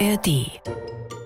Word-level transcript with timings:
ARD. 0.00 0.50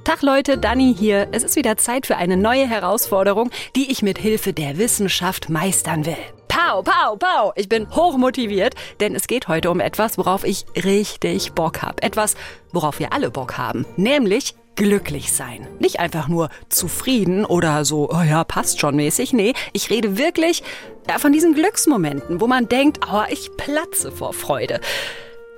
Tag 0.04 0.20
Leute, 0.22 0.58
Dani 0.58 0.94
hier. 0.94 1.28
Es 1.32 1.42
ist 1.42 1.56
wieder 1.56 1.76
Zeit 1.78 2.06
für 2.06 2.16
eine 2.16 2.36
neue 2.36 2.66
Herausforderung, 2.66 3.50
die 3.76 3.90
ich 3.90 4.02
mit 4.02 4.18
Hilfe 4.18 4.52
der 4.52 4.76
Wissenschaft 4.76 5.48
meistern 5.48 6.04
will. 6.04 6.16
Pow, 6.48 6.84
pow, 6.84 7.18
pow. 7.18 7.52
Ich 7.56 7.68
bin 7.68 7.88
hochmotiviert, 7.90 8.74
denn 9.00 9.14
es 9.14 9.26
geht 9.26 9.48
heute 9.48 9.70
um 9.70 9.80
etwas, 9.80 10.18
worauf 10.18 10.44
ich 10.44 10.66
richtig 10.84 11.52
Bock 11.52 11.80
habe. 11.82 12.02
Etwas, 12.02 12.34
worauf 12.72 12.98
wir 12.98 13.12
alle 13.12 13.30
Bock 13.30 13.56
haben, 13.56 13.86
nämlich 13.96 14.54
glücklich 14.76 15.32
sein. 15.32 15.66
Nicht 15.78 15.98
einfach 15.98 16.28
nur 16.28 16.50
zufrieden 16.68 17.44
oder 17.46 17.84
so, 17.86 18.10
oh 18.10 18.22
ja, 18.22 18.44
passt 18.44 18.80
schon 18.80 18.96
mäßig. 18.96 19.32
Nee, 19.32 19.54
ich 19.72 19.88
rede 19.88 20.18
wirklich 20.18 20.62
ja, 21.08 21.18
von 21.18 21.32
diesen 21.32 21.54
Glücksmomenten, 21.54 22.40
wo 22.40 22.46
man 22.46 22.68
denkt, 22.68 23.00
oh, 23.10 23.22
ich 23.30 23.50
platze 23.56 24.12
vor 24.12 24.34
Freude. 24.34 24.80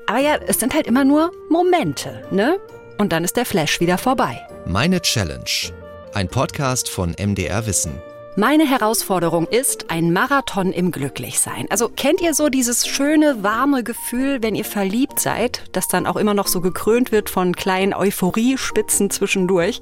Aber 0.07 0.19
ja, 0.19 0.37
es 0.47 0.59
sind 0.59 0.75
halt 0.75 0.87
immer 0.87 1.05
nur 1.05 1.33
Momente, 1.49 2.27
ne? 2.31 2.59
Und 3.01 3.13
dann 3.13 3.25
ist 3.25 3.39
der 3.39 3.47
Flash 3.47 3.81
wieder 3.81 3.97
vorbei. 3.97 4.47
Meine 4.67 5.01
Challenge. 5.01 5.73
Ein 6.13 6.29
Podcast 6.29 6.91
von 6.91 7.15
MDR 7.19 7.65
Wissen. 7.65 7.93
Meine 8.37 8.69
Herausforderung 8.69 9.47
ist 9.47 9.91
ein 9.91 10.13
Marathon 10.13 10.71
im 10.71 10.91
Glücklichsein. 10.91 11.67
Also 11.71 11.89
kennt 11.89 12.21
ihr 12.21 12.35
so 12.35 12.51
dieses 12.51 12.87
schöne, 12.87 13.43
warme 13.43 13.85
Gefühl, 13.85 14.43
wenn 14.43 14.55
ihr 14.55 14.67
verliebt 14.67 15.19
seid, 15.19 15.63
das 15.73 15.89
dann 15.89 16.07
auch 16.07 16.17
immer 16.17 16.35
noch 16.35 16.47
so 16.47 16.61
gekrönt 16.61 17.11
wird 17.11 17.31
von 17.31 17.57
kleinen 17.57 17.95
Euphoriespitzen 17.95 19.09
zwischendurch? 19.09 19.81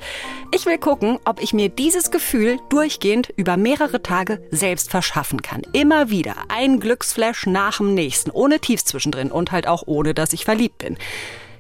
Ich 0.55 0.65
will 0.65 0.79
gucken, 0.79 1.19
ob 1.25 1.43
ich 1.43 1.53
mir 1.53 1.71
dieses 1.71 2.13
Gefühl 2.13 2.59
durchgehend 2.69 3.33
über 3.35 3.57
mehrere 3.57 4.01
Tage 4.01 4.41
selbst 4.53 4.93
verschaffen 4.93 5.43
kann. 5.43 5.63
Immer 5.73 6.09
wieder 6.09 6.37
ein 6.51 6.79
Glücksflash 6.79 7.47
nach 7.47 7.79
dem 7.79 7.95
nächsten, 7.95 8.31
ohne 8.31 8.61
Tiefs 8.61 8.85
zwischendrin 8.85 9.33
und 9.33 9.51
halt 9.51 9.67
auch 9.67 9.83
ohne, 9.87 10.15
dass 10.15 10.33
ich 10.33 10.45
verliebt 10.45 10.79
bin. 10.79 10.97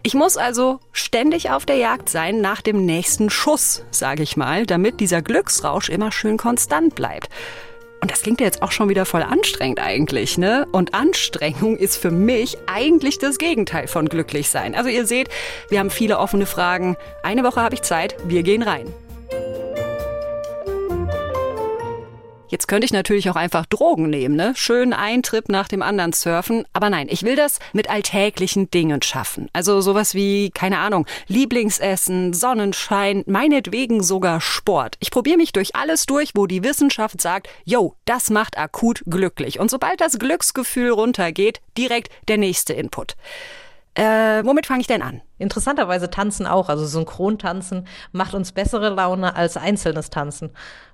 Ich 0.03 0.15
muss 0.15 0.37
also 0.37 0.81
ständig 0.93 1.51
auf 1.51 1.67
der 1.67 1.77
Jagd 1.77 2.09
sein 2.09 2.41
nach 2.41 2.63
dem 2.63 2.87
nächsten 2.87 3.31
Schuss, 3.31 3.85
sage 3.91 4.23
ich 4.23 4.37
mal, 4.37 4.65
damit 4.65 5.01
dieser 5.01 5.23
Glücksrausch 5.23 5.89
immer 5.89 6.13
schön 6.13 6.37
konstant 6.37 6.95
bleibt. 6.95 7.29
Und 8.01 8.13
das 8.13 8.23
klingt 8.23 8.41
ja 8.41 8.47
jetzt 8.47 8.63
auch 8.63 8.71
schon 8.71 8.89
wieder 8.89 9.05
voll 9.05 9.23
anstrengend 9.23 9.81
eigentlich, 9.81 10.39
ne? 10.39 10.69
Und 10.71 10.95
Anstrengung 10.95 11.77
ist 11.77 11.97
für 11.97 12.13
mich 12.13 12.57
eigentlich 12.67 13.19
das 13.19 13.39
Gegenteil 13.39 13.89
von 13.89 14.09
glücklich 14.09 14.51
sein. 14.51 14.77
Also 14.77 14.89
ihr 14.89 15.05
seht, 15.05 15.29
wir 15.69 15.81
haben 15.81 15.91
viele 15.91 16.19
offene 16.19 16.47
Fragen. 16.47 16.97
Eine 17.25 17.43
Woche 17.43 17.61
habe 17.61 17.75
ich 17.75 17.83
Zeit, 17.83 18.15
wir 18.25 18.45
gehen 18.45 18.63
rein. 18.63 18.95
Jetzt 22.49 22.67
könnte 22.67 22.87
ich 22.87 22.93
natürlich 22.93 23.29
auch 23.29 23.37
einfach 23.37 23.67
Drogen 23.67 24.09
nehmen, 24.09 24.35
ne? 24.35 24.53
Schön 24.57 24.93
ein 24.93 25.23
Trip 25.23 25.49
nach 25.49 25.69
dem 25.69 25.83
anderen 25.83 26.13
surfen. 26.13 26.65
Aber 26.73 26.89
nein, 26.89 27.09
ich 27.11 27.23
will 27.23 27.37
das 27.37 27.59
mit 27.73 27.91
alltäglichen 27.91 28.71
Dingen 28.71 29.03
schaffen. 29.03 29.49
Also 29.53 29.81
sowas 29.81 30.15
wie, 30.15 30.51
keine 30.51 30.79
Ahnung, 30.79 31.07
Lieblingsessen, 31.27 32.33
Sonnenschein, 32.33 33.23
meinetwegen 33.27 34.03
sogar 34.03 34.41
Sport. 34.41 34.97
Ich 35.01 35.11
probiere 35.11 35.37
mich 35.37 35.53
durch 35.53 35.77
alles 35.77 36.07
durch, 36.07 36.31
wo 36.35 36.47
die 36.47 36.65
Wissenschaft 36.65 37.21
sagt, 37.21 37.49
yo, 37.65 37.95
das 38.07 38.31
macht 38.31 38.57
akut 38.57 39.03
glücklich. 39.07 39.61
Und 39.61 39.71
sobald 39.71 40.01
das 40.01 40.19
Glücksgefühl 40.19 40.91
runtergeht, 40.91 41.61
direkt 41.77 42.11
der 42.29 42.39
nächste 42.39 42.73
Input. 42.73 43.15
Äh, 43.95 44.45
womit 44.45 44.67
fange 44.67 44.81
ich 44.81 44.87
denn 44.87 45.03
an? 45.03 45.23
Interessanterweise 45.39 46.09
tanzen 46.09 46.47
auch, 46.47 46.69
also 46.69 46.87
Synchrontanzen 46.87 47.87
macht 48.13 48.33
uns 48.33 48.53
bessere 48.53 48.91
Laune 48.91 49.35
als 49.35 49.57
einzelnes 49.57 50.09
Tanzen 50.09 50.51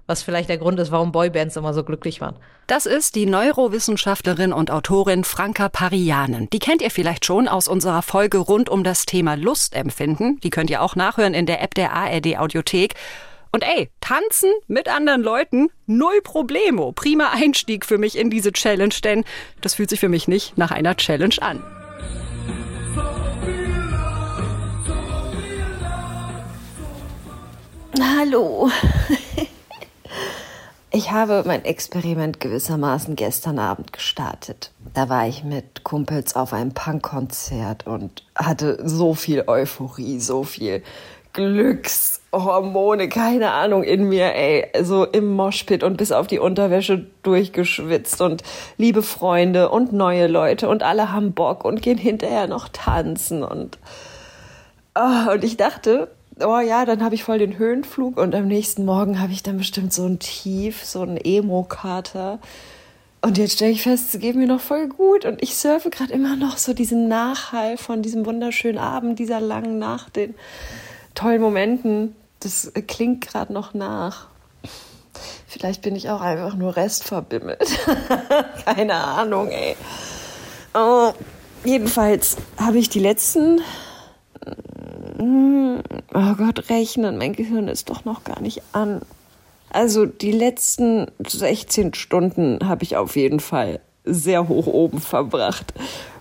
was 0.06 0.22
vielleicht 0.22 0.48
der 0.48 0.58
Grund 0.58 0.78
ist, 0.78 0.90
warum 0.90 1.12
Boybands 1.12 1.56
immer 1.56 1.72
so 1.72 1.84
glücklich 1.84 2.20
waren. 2.20 2.36
Das 2.66 2.86
ist 2.86 3.14
die 3.14 3.26
Neurowissenschaftlerin 3.26 4.52
und 4.52 4.70
Autorin 4.70 5.24
Franka 5.24 5.68
Parianen. 5.68 6.48
Die 6.50 6.58
kennt 6.58 6.82
ihr 6.82 6.90
vielleicht 6.90 7.24
schon 7.24 7.48
aus 7.48 7.68
unserer 7.68 8.02
Folge 8.02 8.38
rund 8.38 8.68
um 8.68 8.84
das 8.84 9.06
Thema 9.06 9.34
Lustempfinden. 9.34 10.40
Die 10.40 10.50
könnt 10.50 10.70
ihr 10.70 10.82
auch 10.82 10.96
nachhören 10.96 11.34
in 11.34 11.46
der 11.46 11.62
App 11.62 11.74
der 11.74 11.92
ARD 11.92 12.38
Audiothek. 12.38 12.94
Und 13.52 13.62
ey, 13.62 13.88
tanzen 14.00 14.50
mit 14.66 14.88
anderen 14.88 15.22
Leuten, 15.22 15.68
null 15.86 16.20
Problemo. 16.24 16.92
Prima 16.92 17.30
Einstieg 17.32 17.86
für 17.86 17.98
mich 17.98 18.18
in 18.18 18.28
diese 18.28 18.52
Challenge, 18.52 18.94
denn 19.04 19.24
das 19.60 19.74
fühlt 19.74 19.90
sich 19.90 20.00
für 20.00 20.08
mich 20.08 20.26
nicht 20.26 20.58
nach 20.58 20.72
einer 20.72 20.96
Challenge 20.96 21.36
an. 21.40 21.62
Hallo. 28.00 28.70
Ich 30.94 31.10
habe 31.10 31.42
mein 31.44 31.64
Experiment 31.64 32.38
gewissermaßen 32.38 33.16
gestern 33.16 33.58
Abend 33.58 33.92
gestartet. 33.92 34.70
Da 34.94 35.08
war 35.08 35.26
ich 35.26 35.42
mit 35.42 35.82
Kumpels 35.82 36.36
auf 36.36 36.52
einem 36.52 36.72
Punkkonzert 36.72 37.84
und 37.88 38.22
hatte 38.36 38.78
so 38.84 39.14
viel 39.14 39.42
Euphorie, 39.48 40.20
so 40.20 40.44
viel 40.44 40.84
Glückshormone, 41.32 43.08
keine 43.08 43.50
Ahnung 43.50 43.82
in 43.82 44.08
mir, 44.08 44.36
ey, 44.36 44.68
so 44.84 45.04
im 45.04 45.32
Moshpit 45.32 45.82
und 45.82 45.96
bis 45.96 46.12
auf 46.12 46.28
die 46.28 46.38
Unterwäsche 46.38 47.04
durchgeschwitzt 47.24 48.20
und 48.20 48.44
liebe 48.76 49.02
Freunde 49.02 49.70
und 49.70 49.92
neue 49.92 50.28
Leute 50.28 50.68
und 50.68 50.84
alle 50.84 51.10
haben 51.10 51.32
Bock 51.32 51.64
und 51.64 51.82
gehen 51.82 51.98
hinterher 51.98 52.46
noch 52.46 52.68
tanzen 52.68 53.42
und 53.42 53.80
oh, 54.94 55.32
und 55.32 55.42
ich 55.42 55.56
dachte, 55.56 56.06
oh 56.40 56.58
ja, 56.60 56.84
dann 56.84 57.02
habe 57.02 57.14
ich 57.14 57.24
voll 57.24 57.38
den 57.38 57.58
Höhenflug 57.58 58.16
und 58.16 58.34
am 58.34 58.48
nächsten 58.48 58.84
Morgen 58.84 59.20
habe 59.20 59.32
ich 59.32 59.42
dann 59.42 59.58
bestimmt 59.58 59.92
so 59.92 60.06
ein 60.06 60.18
Tief, 60.18 60.84
so 60.84 61.02
ein 61.02 61.16
Emo-Kater. 61.16 62.38
Und 63.20 63.38
jetzt 63.38 63.54
stelle 63.54 63.70
ich 63.70 63.82
fest, 63.82 64.14
es 64.14 64.20
geht 64.20 64.36
mir 64.36 64.46
noch 64.46 64.60
voll 64.60 64.88
gut 64.88 65.24
und 65.24 65.42
ich 65.42 65.56
surfe 65.56 65.88
gerade 65.88 66.12
immer 66.12 66.36
noch 66.36 66.58
so 66.58 66.74
diesen 66.74 67.08
Nachhall 67.08 67.78
von 67.78 68.02
diesem 68.02 68.26
wunderschönen 68.26 68.78
Abend, 68.78 69.18
dieser 69.18 69.40
langen 69.40 69.78
Nacht, 69.78 70.16
den 70.16 70.34
tollen 71.14 71.40
Momenten. 71.40 72.14
Das 72.40 72.70
klingt 72.86 73.26
gerade 73.26 73.52
noch 73.52 73.72
nach. 73.72 74.26
Vielleicht 75.46 75.82
bin 75.82 75.96
ich 75.96 76.10
auch 76.10 76.20
einfach 76.20 76.54
nur 76.56 76.76
restverbimmelt. 76.76 77.78
Keine 78.64 78.94
Ahnung, 78.94 79.48
ey. 79.48 79.76
Oh, 80.74 81.12
jedenfalls 81.64 82.36
habe 82.58 82.78
ich 82.78 82.90
die 82.90 82.98
letzten 82.98 83.60
oh 85.18 86.34
Gott, 86.36 86.70
rechnen, 86.70 87.18
mein 87.18 87.32
Gehirn 87.32 87.68
ist 87.68 87.90
doch 87.90 88.04
noch 88.04 88.24
gar 88.24 88.40
nicht 88.40 88.62
an. 88.72 89.02
Also 89.70 90.06
die 90.06 90.32
letzten 90.32 91.10
16 91.26 91.94
Stunden 91.94 92.60
habe 92.68 92.84
ich 92.84 92.96
auf 92.96 93.16
jeden 93.16 93.40
Fall 93.40 93.80
sehr 94.04 94.48
hoch 94.48 94.66
oben 94.66 95.00
verbracht, 95.00 95.74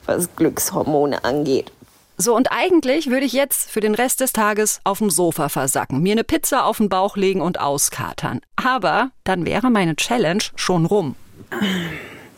was 0.05 0.35
Glückshormone 0.35 1.23
angeht. 1.23 1.71
So, 2.17 2.35
und 2.35 2.51
eigentlich 2.51 3.09
würde 3.09 3.25
ich 3.25 3.33
jetzt 3.33 3.69
für 3.69 3.79
den 3.79 3.95
Rest 3.95 4.21
des 4.21 4.33
Tages 4.33 4.79
auf 4.83 4.99
dem 4.99 5.09
Sofa 5.09 5.49
versacken, 5.49 6.01
mir 6.01 6.13
eine 6.13 6.23
Pizza 6.23 6.65
auf 6.65 6.77
den 6.77 6.89
Bauch 6.89 7.17
legen 7.17 7.41
und 7.41 7.59
auskatern. 7.59 8.41
Aber 8.55 9.09
dann 9.23 9.45
wäre 9.45 9.71
meine 9.71 9.95
Challenge 9.95 10.43
schon 10.55 10.85
rum. 10.85 11.15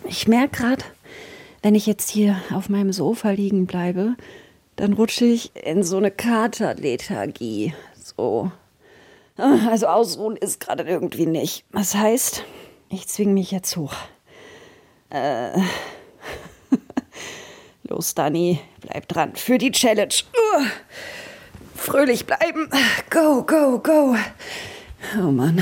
Ich 0.06 0.28
merke 0.28 0.58
gerade, 0.58 0.84
wenn 1.62 1.76
ich 1.76 1.86
jetzt 1.86 2.10
hier 2.10 2.38
auf 2.54 2.70
meinem 2.70 2.94
Sofa 2.94 3.32
liegen 3.32 3.66
bleibe, 3.66 4.16
dann 4.76 4.94
rutsche 4.94 5.26
ich 5.26 5.56
in 5.56 5.84
so 5.84 5.98
eine 5.98 6.12
Katerlethargie. 6.12 7.74
So. 7.96 8.52
Also 9.38 9.88
ausruhen 9.88 10.38
ist 10.38 10.60
gerade 10.60 10.84
irgendwie 10.84 11.26
nicht. 11.26 11.66
Das 11.72 11.96
heißt, 11.96 12.44
ich 12.90 13.08
zwinge 13.08 13.34
mich 13.34 13.52
jetzt 13.52 13.76
hoch. 13.76 13.94
Äh. 15.10 15.52
Los, 17.84 18.16
Dani, 18.16 18.60
bleib 18.82 19.08
dran 19.08 19.36
für 19.36 19.58
die 19.58 19.72
Challenge. 19.72 20.14
Fröhlich 21.76 22.26
bleiben. 22.26 22.70
Go, 23.10 23.44
go, 23.44 23.80
go. 23.80 24.16
Oh 25.20 25.32
Mann. 25.32 25.62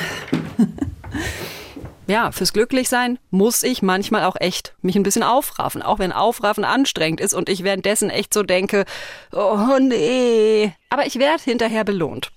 Ja, 2.07 2.31
fürs 2.31 2.53
Glücklichsein 2.53 3.19
muss 3.31 3.63
ich 3.63 3.81
manchmal 3.81 4.23
auch 4.25 4.35
echt 4.39 4.73
mich 4.81 4.95
ein 4.95 5.03
bisschen 5.03 5.23
aufraffen, 5.23 5.81
auch 5.81 5.99
wenn 5.99 6.11
Aufraffen 6.11 6.65
anstrengend 6.65 7.21
ist 7.21 7.33
und 7.33 7.49
ich 7.49 7.63
währenddessen 7.63 8.09
echt 8.09 8.33
so 8.33 8.43
denke, 8.43 8.85
oh 9.31 9.77
nee. 9.79 10.73
Aber 10.89 11.05
ich 11.05 11.19
werde 11.19 11.43
hinterher 11.43 11.83
belohnt. 11.83 12.31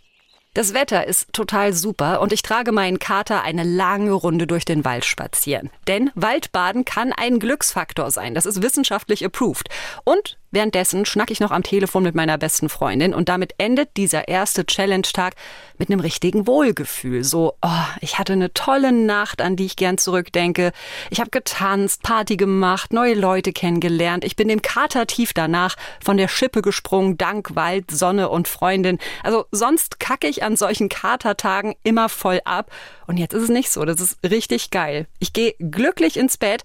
Das 0.56 0.72
Wetter 0.72 1.06
ist 1.06 1.34
total 1.34 1.74
super 1.74 2.22
und 2.22 2.32
ich 2.32 2.40
trage 2.40 2.72
meinen 2.72 2.98
Kater 2.98 3.42
eine 3.42 3.62
lange 3.62 4.12
Runde 4.12 4.46
durch 4.46 4.64
den 4.64 4.86
Wald 4.86 5.04
spazieren. 5.04 5.68
Denn 5.86 6.10
Waldbaden 6.14 6.86
kann 6.86 7.12
ein 7.12 7.38
Glücksfaktor 7.38 8.10
sein. 8.10 8.34
Das 8.34 8.46
ist 8.46 8.62
wissenschaftlich 8.62 9.22
approved. 9.22 9.68
Und 10.04 10.38
Währenddessen 10.56 11.04
schnack 11.04 11.30
ich 11.30 11.40
noch 11.40 11.50
am 11.50 11.62
Telefon 11.62 12.02
mit 12.02 12.14
meiner 12.14 12.38
besten 12.38 12.70
Freundin 12.70 13.12
und 13.12 13.28
damit 13.28 13.52
endet 13.58 13.94
dieser 13.98 14.26
erste 14.26 14.64
Challenge-Tag 14.64 15.34
mit 15.76 15.90
einem 15.90 16.00
richtigen 16.00 16.46
Wohlgefühl. 16.46 17.24
So, 17.24 17.58
oh, 17.60 17.84
ich 18.00 18.18
hatte 18.18 18.32
eine 18.32 18.54
tolle 18.54 18.90
Nacht, 18.90 19.42
an 19.42 19.56
die 19.56 19.66
ich 19.66 19.76
gern 19.76 19.98
zurückdenke. 19.98 20.72
Ich 21.10 21.20
habe 21.20 21.28
getanzt, 21.28 22.02
Party 22.04 22.38
gemacht, 22.38 22.94
neue 22.94 23.12
Leute 23.12 23.52
kennengelernt. 23.52 24.24
Ich 24.24 24.34
bin 24.34 24.48
dem 24.48 24.62
Kater 24.62 25.06
tief 25.06 25.34
danach 25.34 25.76
von 26.02 26.16
der 26.16 26.28
Schippe 26.28 26.62
gesprungen, 26.62 27.18
dank 27.18 27.54
Wald, 27.54 27.90
Sonne 27.90 28.30
und 28.30 28.48
Freundin. 28.48 28.98
Also 29.22 29.44
sonst 29.50 30.00
kacke 30.00 30.26
ich 30.26 30.42
an 30.42 30.56
solchen 30.56 30.88
Katertagen 30.88 31.74
immer 31.82 32.08
voll 32.08 32.40
ab. 32.46 32.70
Und 33.06 33.18
jetzt 33.18 33.34
ist 33.34 33.42
es 33.42 33.48
nicht 33.50 33.70
so. 33.70 33.84
Das 33.84 34.00
ist 34.00 34.20
richtig 34.24 34.70
geil. 34.70 35.06
Ich 35.18 35.34
gehe 35.34 35.54
glücklich 35.58 36.16
ins 36.16 36.38
Bett. 36.38 36.62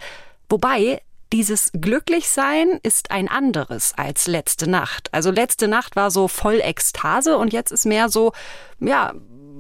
Wobei, 0.48 1.02
Dieses 1.34 1.72
Glücklichsein 1.74 2.80
ist 2.84 3.12
ein 3.12 3.30
anderes 3.30 3.94
als 3.96 4.28
letzte 4.28 4.70
Nacht. 4.70 5.14
Also 5.14 5.32
letzte 5.32 5.70
Nacht 5.70 5.96
war 5.96 6.12
so 6.12 6.28
voll 6.28 6.60
Ekstase 6.62 7.38
und 7.38 7.54
jetzt 7.54 7.72
ist 7.72 7.86
mehr 7.86 8.10
so, 8.10 8.34
ja, 8.80 9.14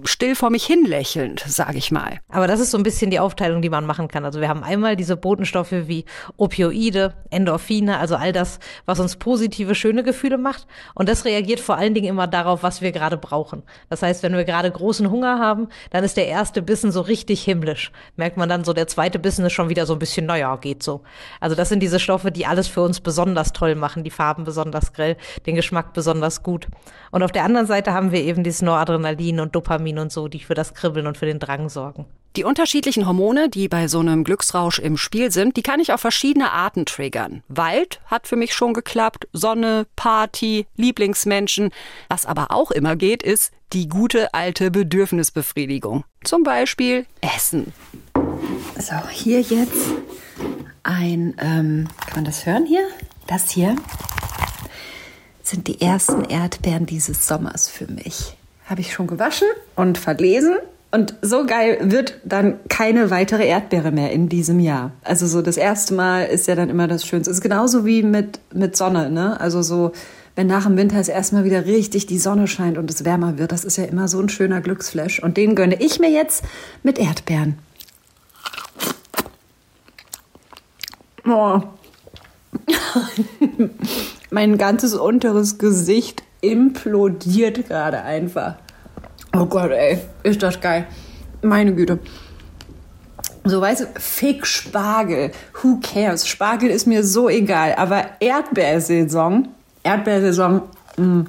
still 0.06 0.36
vor 0.36 0.50
mich 0.50 0.65
hinlächelnd, 0.65 1.44
sage 1.48 1.77
ich 1.77 1.92
mal. 1.92 2.19
Aber 2.30 2.48
das 2.48 2.59
ist 2.59 2.71
so 2.71 2.77
ein 2.77 2.83
bisschen 2.83 3.12
die 3.12 3.19
Aufteilung, 3.19 3.62
die 3.62 3.69
man 3.69 3.86
machen 3.86 4.07
kann. 4.07 4.25
Also 4.25 4.42
wir 4.42 4.50
haben 4.50 4.63
einmal 4.63 4.95
diese 4.95 5.18
Botenstoffe 5.18 5.71
wie 5.71 6.06
Opioide, 6.38 7.13
Endorphine, 7.30 7.98
also 7.98 8.15
all 8.15 8.31
das, 8.31 8.59
was 8.86 9.00
uns 9.00 9.18
positive, 9.18 9.75
schöne 9.75 10.03
Gefühle 10.03 10.38
macht. 10.38 10.68
Und 10.95 11.09
das 11.09 11.25
reagiert 11.25 11.59
vor 11.59 11.77
allen 11.77 11.94
Dingen 11.94 12.07
immer 12.07 12.27
darauf, 12.27 12.63
was 12.63 12.81
wir 12.81 12.92
gerade 12.92 13.18
brauchen. 13.18 13.63
Das 13.89 14.01
heißt, 14.01 14.24
wenn 14.24 14.36
wir 14.36 14.44
gerade 14.44 14.71
großen 14.71 15.09
Hunger 15.09 15.39
haben, 15.39 15.68
dann 15.92 16.04
ist 16.04 16.18
der 16.18 16.27
erste 16.27 16.62
Bissen 16.62 16.92
so 16.92 17.01
richtig 17.01 17.44
himmlisch. 17.44 17.92
Merkt 18.15 18.38
man 18.38 18.50
dann 18.50 18.63
so, 18.63 18.74
der 18.74 18.88
zweite 18.88 19.19
Bissen 19.19 19.45
ist 19.45 19.54
schon 19.54 19.69
wieder 19.69 19.86
so 19.86 19.94
ein 19.94 20.00
bisschen, 20.00 20.25
naja, 20.25 20.56
geht 20.56 20.83
so. 20.83 21.01
Also 21.39 21.56
das 21.56 21.69
sind 21.69 21.81
diese 21.81 22.00
Stoffe, 22.00 22.31
die 22.31 22.45
alles 22.45 22.68
für 22.68 22.81
uns 22.81 23.00
besonders 23.00 23.54
toll 23.54 23.75
machen, 23.75 24.04
die 24.04 24.09
Farben 24.09 24.44
besonders 24.44 24.94
grell, 24.94 25.18
den 25.45 25.56
Geschmack 25.56 25.94
besonders 25.94 26.44
gut. 26.44 26.68
Und 27.12 27.24
auf 27.24 27.31
der 27.31 27.44
anderen 27.44 27.68
Seite 27.68 27.94
haben 27.94 28.12
wir 28.12 28.21
eben 28.21 28.44
dieses 28.44 28.62
Noradrenalin 28.62 29.39
und 29.39 29.56
Dopamin 29.56 29.90
und 29.99 30.11
so, 30.11 30.27
die 30.27 30.39
für 30.39 30.53
das 30.53 30.73
Kribbeln 30.73 31.07
und 31.07 31.17
für 31.17 31.25
den 31.25 31.39
Drang 31.39 31.69
sorgen. 31.69 32.05
Die 32.38 32.45
unterschiedlichen 32.45 33.07
Hormone, 33.07 33.49
die 33.49 33.67
bei 33.67 33.89
so 33.89 33.99
einem 33.99 34.23
Glücksrausch 34.23 34.79
im 34.79 34.95
Spiel 34.95 35.31
sind, 35.31 35.57
die 35.57 35.63
kann 35.63 35.81
ich 35.81 35.91
auf 35.91 35.99
verschiedene 35.99 36.51
Arten 36.51 36.85
triggern. 36.85 37.43
Wald 37.49 37.99
hat 38.05 38.25
für 38.25 38.38
mich 38.38 38.53
schon 38.53 38.73
geklappt, 38.73 39.27
Sonne, 39.33 39.85
Party, 39.97 40.65
Lieblingsmenschen. 40.77 41.71
Was 42.07 42.25
aber 42.25 42.51
auch 42.51 42.71
immer 42.71 42.95
geht, 42.95 43.21
ist 43.21 43.51
die 43.73 43.89
gute 43.89 44.33
alte 44.33 44.71
Bedürfnisbefriedigung. 44.71 46.05
Zum 46.23 46.44
Beispiel 46.44 47.05
Essen. 47.19 47.73
So, 48.79 48.95
hier 49.09 49.41
jetzt 49.41 49.91
ein, 50.83 51.35
ähm, 51.37 51.87
kann 52.05 52.15
man 52.15 52.25
das 52.25 52.45
hören 52.45 52.65
hier? 52.65 52.87
Das 53.27 53.49
hier 53.49 53.75
sind 55.44 55.67
die 55.67 55.81
ersten 55.81 56.23
Erdbeeren 56.23 56.85
dieses 56.85 57.27
Sommers 57.27 57.67
für 57.67 57.87
mich. 57.87 58.37
Habe 58.65 58.81
ich 58.81 58.93
schon 58.93 59.07
gewaschen 59.07 59.47
und 59.75 59.97
verlesen. 59.97 60.55
Und 60.91 61.15
so 61.21 61.45
geil 61.45 61.77
wird 61.83 62.19
dann 62.25 62.59
keine 62.67 63.09
weitere 63.11 63.47
Erdbeere 63.47 63.91
mehr 63.91 64.11
in 64.11 64.27
diesem 64.27 64.59
Jahr. 64.59 64.91
Also 65.03 65.25
so 65.25 65.41
das 65.41 65.55
erste 65.55 65.93
Mal 65.93 66.23
ist 66.23 66.47
ja 66.47 66.55
dann 66.55 66.69
immer 66.69 66.87
das 66.87 67.05
Schönste. 67.05 67.31
Ist 67.31 67.41
genauso 67.41 67.85
wie 67.85 68.03
mit, 68.03 68.39
mit 68.53 68.75
Sonne, 68.75 69.09
ne? 69.09 69.39
Also 69.39 69.61
so, 69.61 69.93
wenn 70.35 70.47
nach 70.47 70.65
dem 70.65 70.75
Winter 70.75 70.97
es 70.97 71.07
erstmal 71.07 71.45
wieder 71.45 71.65
richtig 71.65 72.07
die 72.07 72.19
Sonne 72.19 72.47
scheint 72.47 72.77
und 72.77 72.91
es 72.91 73.05
wärmer 73.05 73.37
wird, 73.37 73.53
das 73.53 73.63
ist 73.63 73.77
ja 73.77 73.85
immer 73.85 74.09
so 74.09 74.19
ein 74.19 74.27
schöner 74.27 74.59
Glücksflash. 74.59 75.23
Und 75.23 75.37
den 75.37 75.55
gönne 75.55 75.81
ich 75.81 75.99
mir 75.99 76.09
jetzt 76.09 76.43
mit 76.83 76.99
Erdbeeren. 76.99 77.57
Oh. 81.25 81.61
mein 84.29 84.57
ganzes 84.57 84.93
unteres 84.93 85.57
Gesicht 85.57 86.23
implodiert 86.41 87.67
gerade 87.67 88.01
einfach. 88.01 88.55
Oh 89.35 89.45
Gott, 89.45 89.71
ey, 89.71 89.99
ist 90.23 90.43
das 90.43 90.59
geil. 90.59 90.88
Meine 91.41 91.73
Güte. 91.73 91.99
So, 93.43 93.61
weißt 93.61 93.81
du, 93.81 93.85
Fick 93.99 94.45
Spargel. 94.45 95.31
Who 95.61 95.79
cares? 95.81 96.27
Spargel 96.27 96.69
ist 96.69 96.85
mir 96.85 97.03
so 97.03 97.29
egal. 97.29 97.73
Aber 97.75 98.05
Erdbeersaison, 98.19 99.47
Erdbeersaison, 99.83 100.61
mh, 100.97 101.25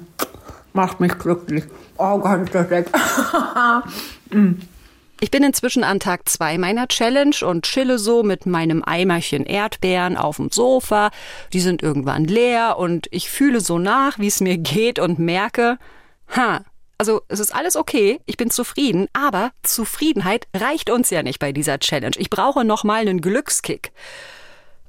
macht 0.73 0.99
mich 0.99 1.17
glücklich. 1.17 1.63
Oh 1.97 2.19
Gott, 2.19 2.41
ist 2.43 2.53
das 2.55 2.69
lecker. 2.69 3.83
Ich 5.23 5.31
bin 5.31 5.41
inzwischen 5.41 5.85
an 5.85 6.01
Tag 6.01 6.27
zwei 6.27 6.57
meiner 6.57 6.89
Challenge 6.89 7.37
und 7.45 7.63
chille 7.63 7.97
so 7.97 8.23
mit 8.23 8.45
meinem 8.45 8.83
Eimerchen 8.83 9.45
Erdbeeren 9.45 10.17
auf 10.17 10.35
dem 10.35 10.51
Sofa. 10.51 11.11
Die 11.53 11.61
sind 11.61 11.81
irgendwann 11.81 12.25
leer 12.25 12.77
und 12.77 13.07
ich 13.09 13.29
fühle 13.29 13.61
so 13.61 13.79
nach, 13.79 14.19
wie 14.19 14.27
es 14.27 14.41
mir 14.41 14.57
geht 14.57 14.99
und 14.99 15.19
merke, 15.19 15.77
ha, 16.35 16.65
also 16.97 17.21
es 17.29 17.39
ist 17.39 17.55
alles 17.55 17.77
okay, 17.77 18.19
ich 18.25 18.35
bin 18.35 18.49
zufrieden, 18.49 19.07
aber 19.13 19.53
Zufriedenheit 19.61 20.49
reicht 20.53 20.89
uns 20.89 21.09
ja 21.09 21.23
nicht 21.23 21.39
bei 21.39 21.53
dieser 21.53 21.79
Challenge. 21.79 22.17
Ich 22.17 22.29
brauche 22.29 22.65
noch 22.65 22.83
mal 22.83 22.99
einen 22.99 23.21
Glückskick. 23.21 23.93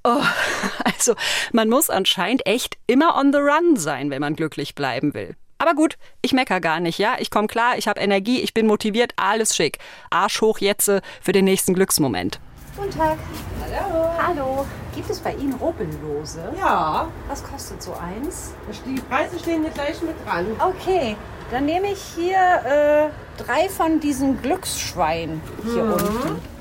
Oh, 0.03 0.21
also 0.85 1.15
man 1.53 1.69
muss 1.69 1.91
anscheinend 1.91 2.45
echt 2.45 2.77
immer 2.89 3.15
on 3.17 3.33
the 3.33 3.39
run 3.39 3.77
sein, 3.77 4.11
wenn 4.11 4.21
man 4.21 4.35
glücklich 4.35 4.75
bleiben 4.75 5.15
will. 5.15 5.37
Aber 5.59 5.75
gut, 5.75 5.97
ich 6.23 6.33
mecker 6.33 6.61
gar 6.61 6.81
nicht, 6.81 6.99
ja? 6.99 7.17
Ich 7.19 7.31
komme 7.31 7.47
klar, 7.47 7.79
ich 7.79 7.89
habe 7.89 8.01
Energie, 8.01 8.41
ich 8.41 8.55
bin 8.55 8.67
motiviert, 8.67 9.13
alles 9.17 9.55
schick. 9.57 9.79
Arsch 10.11 10.41
hoch 10.41 10.59
jetzt 10.59 10.91
für 11.23 11.33
den 11.33 11.45
nächsten 11.45 11.75
Glücksmoment. 11.75 12.41
Guten 12.77 12.91
Tag. 12.91 13.19
Hallo. 13.63 14.11
Hallo. 14.21 14.67
Gibt 14.95 15.09
es 15.09 15.21
bei 15.21 15.33
Ihnen 15.35 15.55
Rubbellose? 15.55 16.53
Ja. 16.59 17.09
Was 17.29 17.43
kostet 17.43 17.83
so 17.83 17.95
eins? 17.95 18.53
Die 18.85 19.01
Preise 19.01 19.39
stehen 19.39 19.63
hier 19.63 19.71
gleich 19.71 20.03
mit 20.03 20.15
dran. 20.27 20.47
Okay, 20.59 21.17
dann 21.51 21.67
nehme 21.67 21.93
ich 21.93 22.03
hier 22.17 22.37
äh, 22.37 23.43
drei 23.43 23.69
von 23.69 24.01
diesen 24.01 24.43
Glücksschweinen 24.43 25.41
hier 25.65 25.85
mhm. 25.85 25.93
unten. 25.93 26.54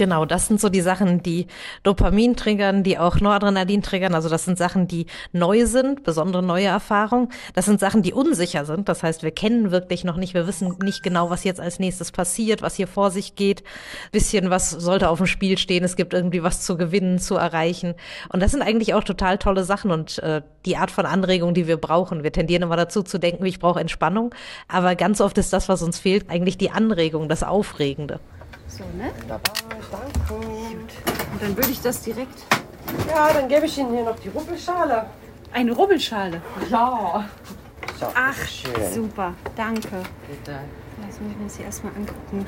Genau, 0.00 0.24
das 0.24 0.46
sind 0.46 0.58
so 0.58 0.70
die 0.70 0.80
Sachen, 0.80 1.22
die 1.22 1.46
Dopamin 1.82 2.34
triggern, 2.34 2.82
die 2.82 2.98
auch 2.98 3.20
Noradrenalin 3.20 3.82
triggern. 3.82 4.14
Also 4.14 4.30
das 4.30 4.46
sind 4.46 4.56
Sachen, 4.56 4.88
die 4.88 5.04
neu 5.32 5.66
sind, 5.66 6.04
besondere 6.04 6.42
neue 6.42 6.68
Erfahrungen. 6.68 7.28
Das 7.52 7.66
sind 7.66 7.80
Sachen, 7.80 8.00
die 8.00 8.14
unsicher 8.14 8.64
sind. 8.64 8.88
Das 8.88 9.02
heißt, 9.02 9.22
wir 9.22 9.30
kennen 9.30 9.72
wirklich 9.72 10.04
noch 10.04 10.16
nicht, 10.16 10.32
wir 10.32 10.46
wissen 10.46 10.74
nicht 10.82 11.02
genau, 11.02 11.28
was 11.28 11.44
jetzt 11.44 11.60
als 11.60 11.80
nächstes 11.80 12.12
passiert, 12.12 12.62
was 12.62 12.76
hier 12.76 12.86
vor 12.86 13.10
sich 13.10 13.34
geht. 13.34 13.62
Bisschen, 14.10 14.48
was 14.48 14.70
sollte 14.70 15.10
auf 15.10 15.18
dem 15.18 15.26
Spiel 15.26 15.58
stehen. 15.58 15.84
Es 15.84 15.96
gibt 15.96 16.14
irgendwie 16.14 16.42
was 16.42 16.62
zu 16.62 16.78
gewinnen, 16.78 17.18
zu 17.18 17.36
erreichen. 17.36 17.92
Und 18.30 18.42
das 18.42 18.52
sind 18.52 18.62
eigentlich 18.62 18.94
auch 18.94 19.04
total 19.04 19.36
tolle 19.36 19.64
Sachen 19.64 19.90
und 19.90 20.18
äh, 20.20 20.40
die 20.64 20.78
Art 20.78 20.90
von 20.90 21.04
Anregung, 21.04 21.52
die 21.52 21.66
wir 21.66 21.76
brauchen. 21.76 22.22
Wir 22.22 22.32
tendieren 22.32 22.62
immer 22.62 22.78
dazu 22.78 23.02
zu 23.02 23.18
denken, 23.18 23.44
ich 23.44 23.58
brauche 23.58 23.80
Entspannung. 23.80 24.34
Aber 24.66 24.96
ganz 24.96 25.20
oft 25.20 25.36
ist 25.36 25.52
das, 25.52 25.68
was 25.68 25.82
uns 25.82 25.98
fehlt, 25.98 26.30
eigentlich 26.30 26.56
die 26.56 26.70
Anregung, 26.70 27.28
das 27.28 27.42
Aufregende. 27.42 28.18
So, 28.70 28.84
ne? 28.96 29.10
Dabei, 29.26 29.50
danke. 29.90 30.18
Gut. 30.28 30.92
Und 31.32 31.42
dann 31.42 31.56
würde 31.56 31.70
ich 31.70 31.80
das 31.80 32.02
direkt. 32.02 32.44
Ja, 33.08 33.32
dann 33.32 33.48
gebe 33.48 33.66
ich 33.66 33.78
Ihnen 33.78 33.92
hier 33.92 34.04
noch 34.04 34.18
die 34.18 34.28
Rubbelschale. 34.28 35.06
Eine 35.52 35.72
Rubbelschale? 35.72 36.40
Ja. 36.70 37.28
So, 37.98 38.06
Ach, 38.14 38.36
super. 38.92 39.34
Danke. 39.56 40.02
Bitte. 40.28 40.60
Lass 41.04 41.20
mich 41.20 41.34
das 41.44 41.56
hier 41.56 41.66
erstmal 41.66 41.92
angucken. 41.94 42.46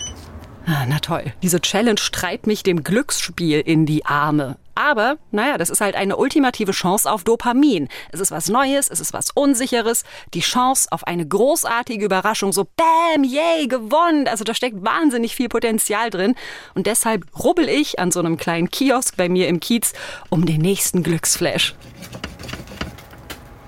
Ah, 0.66 0.84
na 0.86 0.98
toll. 1.00 1.32
Diese 1.42 1.60
Challenge 1.60 2.00
treibt 2.12 2.46
mich 2.46 2.62
dem 2.62 2.84
Glücksspiel 2.84 3.60
in 3.60 3.84
die 3.84 4.06
Arme. 4.06 4.56
Aber, 4.74 5.18
naja, 5.30 5.58
das 5.58 5.70
ist 5.70 5.80
halt 5.80 5.94
eine 5.94 6.16
ultimative 6.16 6.72
Chance 6.72 7.10
auf 7.10 7.24
Dopamin. 7.24 7.88
Es 8.10 8.20
ist 8.20 8.30
was 8.30 8.48
Neues, 8.48 8.88
es 8.88 9.00
ist 9.00 9.12
was 9.12 9.30
Unsicheres, 9.34 10.04
die 10.34 10.40
Chance 10.40 10.88
auf 10.90 11.06
eine 11.06 11.26
großartige 11.26 12.04
Überraschung, 12.04 12.52
so 12.52 12.64
Bäm, 12.64 13.24
yay, 13.24 13.66
gewonnen. 13.68 14.28
Also 14.28 14.44
da 14.44 14.54
steckt 14.54 14.84
wahnsinnig 14.84 15.36
viel 15.36 15.48
Potenzial 15.48 16.10
drin. 16.10 16.34
Und 16.74 16.86
deshalb 16.86 17.26
rubbel 17.38 17.68
ich 17.68 17.98
an 17.98 18.10
so 18.10 18.20
einem 18.20 18.36
kleinen 18.36 18.70
Kiosk 18.70 19.16
bei 19.16 19.28
mir 19.28 19.48
im 19.48 19.60
Kiez 19.60 19.92
um 20.30 20.46
den 20.46 20.60
nächsten 20.60 21.02
Glücksflash. 21.02 21.74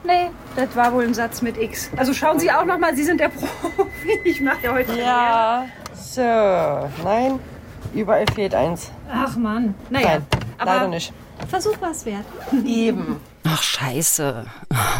Nee, 0.04 0.30
das 0.54 0.76
war 0.76 0.92
wohl 0.92 1.04
ein 1.04 1.14
Satz 1.14 1.40
mit 1.40 1.56
X. 1.56 1.90
Also 1.96 2.12
schauen 2.12 2.38
Sie 2.38 2.50
auch 2.50 2.64
noch 2.64 2.78
mal, 2.78 2.94
Sie 2.94 3.04
sind 3.04 3.20
der 3.20 3.28
Profi. 3.30 4.20
Ich 4.24 4.40
mache 4.40 4.58
ja 4.62 4.72
heute. 4.72 4.98
Ja, 4.98 5.66
so, 5.94 6.20
nein, 6.22 7.40
überall 7.94 8.26
fehlt 8.34 8.54
eins. 8.54 8.90
Ach 9.10 9.36
Mann, 9.36 9.74
naja. 9.88 10.18
Nein. 10.18 10.43
Aber 10.58 10.74
Leider 10.74 10.88
nicht. 10.88 11.12
Versuch 11.48 11.76
was 11.80 12.06
wert. 12.06 12.24
Eben. 12.64 13.20
Ach, 13.44 13.62
scheiße. 13.62 14.46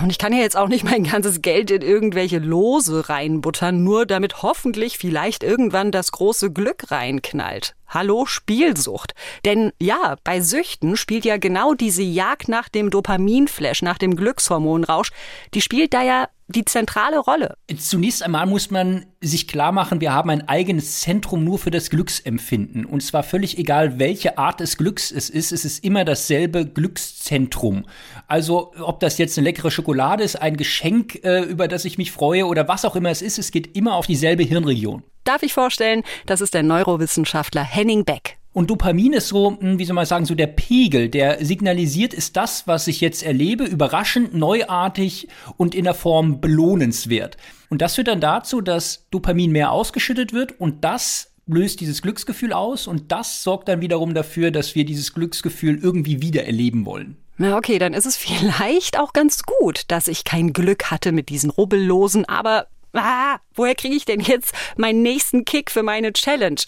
Und 0.03 0.11
ich 0.11 0.19
kann 0.19 0.33
ja 0.33 0.41
jetzt 0.41 0.57
auch 0.57 0.69
nicht 0.69 0.85
mein 0.85 1.05
ganzes 1.05 1.43
Geld 1.43 1.71
in 1.71 1.83
irgendwelche 1.83 2.39
Lose 2.39 3.09
reinbuttern, 3.09 3.83
nur 3.83 4.07
damit 4.07 4.43
hoffentlich 4.43 4.99
vielleicht 4.99 5.43
irgendwann 5.43 5.93
das 5.93 6.13
große 6.13 6.53
Glück 6.53 6.91
reinknallt. 6.91 7.75
Hallo 7.95 8.27
Spielsucht. 8.27 9.15
Denn 9.45 9.71
ja, 9.81 10.17
bei 10.25 10.41
Süchten 10.41 10.97
spielt 10.97 11.25
ja 11.25 11.37
genau 11.37 11.75
diese 11.75 12.03
Jagd 12.03 12.49
nach 12.49 12.69
dem 12.69 12.91
Dopaminflash, 12.91 13.83
nach 13.83 13.99
dem 13.99 14.17
Glückshormonrausch, 14.17 15.13
die 15.55 15.61
spielt 15.61 15.95
da 15.95 16.03
ja 16.03 16.29
die 16.49 16.65
zentrale 16.65 17.19
Rolle. 17.19 17.57
Zunächst 17.79 18.23
einmal 18.23 18.47
muss 18.47 18.71
man 18.71 19.07
sich 19.21 19.49
klar 19.49 19.73
machen, 19.73 20.01
wir 20.01 20.13
haben 20.13 20.29
ein 20.29 20.49
eigenes 20.49 21.01
Zentrum 21.01 21.45
nur 21.45 21.59
für 21.59 21.71
das 21.71 21.89
Glücksempfinden. 21.89 22.85
Und 22.85 23.03
zwar 23.03 23.23
völlig 23.23 23.59
egal, 23.59 23.99
welche 24.01 24.39
Art 24.39 24.61
des 24.61 24.77
Glücks 24.77 25.11
es 25.11 25.31
ist, 25.31 25.53
es 25.53 25.65
ist 25.65 25.85
immer 25.85 26.05
dasselbe 26.05 26.67
Glückszentrum. 26.67 27.87
Also 28.27 28.73
ob 28.79 29.01
das 29.01 29.19
jetzt 29.19 29.39
eine 29.39 29.47
leckere 29.47 29.71
Schokolade 29.71 30.25
ist, 30.25 30.37
ein 30.37 30.57
Geschenk, 30.57 31.25
äh, 31.25 31.43
über 31.43 31.69
das 31.69 31.85
ich 31.85 31.97
mich 31.97 32.11
freue 32.11 32.47
oder 32.47 32.67
was 32.67 32.85
auch 32.85 32.97
immer 32.97 33.11
es 33.11 33.23
ist, 33.23 33.39
es 33.39 33.53
geht 33.53 33.77
immer 33.77 33.95
auf 33.95 34.07
dieselbe 34.07 34.43
Hirnregion. 34.43 35.05
Darf 35.25 35.43
ich 35.43 35.55
vorstellen, 35.55 36.03
das 36.27 36.41
ist 36.41 36.55
der 36.55 36.63
Neurowissenschaftler 36.63 37.63
Henning 37.63 38.05
Beck. 38.05 38.37
Und 38.53 38.71
Dopamin 38.71 39.15
ist 39.15 39.29
so, 39.29 39.59
hm, 39.59 39.79
wie 39.79 39.85
soll 39.85 39.95
man 39.95 40.07
sagen, 40.07 40.27
so 40.27 40.35
der 40.35 40.47
Pegel, 40.47 41.09
der 41.09 41.45
signalisiert, 41.45 42.15
ist 42.15 42.37
das, 42.37 42.69
was 42.69 42.87
ich 42.87 43.01
jetzt 43.01 43.25
erlebe, 43.25 43.65
überraschend, 43.65 44.35
neuartig 44.35 45.29
und 45.57 45.75
in 45.75 45.85
der 45.85 45.95
Form 45.95 46.41
belohnenswert. 46.41 47.37
Und 47.69 47.83
das 47.83 47.97
führt 47.97 48.09
dann 48.09 48.21
dazu, 48.21 48.61
dass 48.61 49.07
Dopamin 49.11 49.51
mehr 49.51 49.73
ausgeschüttet 49.73 50.33
wird 50.33 50.61
und 50.61 50.85
das 50.85 51.33
löst 51.47 51.81
dieses 51.81 52.01
Glücksgefühl 52.01 52.53
aus 52.53 52.87
und 52.87 53.11
das 53.11 53.43
sorgt 53.43 53.69
dann 53.69 53.81
wiederum 53.81 54.15
dafür, 54.15 54.51
dass 54.51 54.75
wir 54.75 54.85
dieses 54.85 55.15
Glücksgefühl 55.15 55.79
irgendwie 55.83 56.23
wieder 56.23 56.45
erleben 56.45 56.87
wollen. 56.87 57.17
Na 57.37 57.57
okay, 57.57 57.79
dann 57.79 57.95
ist 57.95 58.07
es 58.07 58.17
vielleicht 58.19 58.99
auch 59.01 59.13
ganz 59.13 59.43
gut, 59.43 59.83
dass 59.89 60.07
ich 60.07 60.25
kein 60.25 60.53
Glück 60.53 60.91
hatte 60.91 61.13
mit 61.13 61.29
diesen 61.29 61.51
Rubbellosen, 61.51 62.25
aber 62.27 62.69
ah, 63.03 63.39
woher 63.55 63.75
kriege 63.75 63.95
ich 63.95 64.05
denn 64.05 64.21
jetzt 64.21 64.55
meinen 64.77 65.03
nächsten 65.03 65.45
Kick 65.45 65.71
für 65.71 65.83
meine 65.83 66.13
Challenge? 66.13 66.61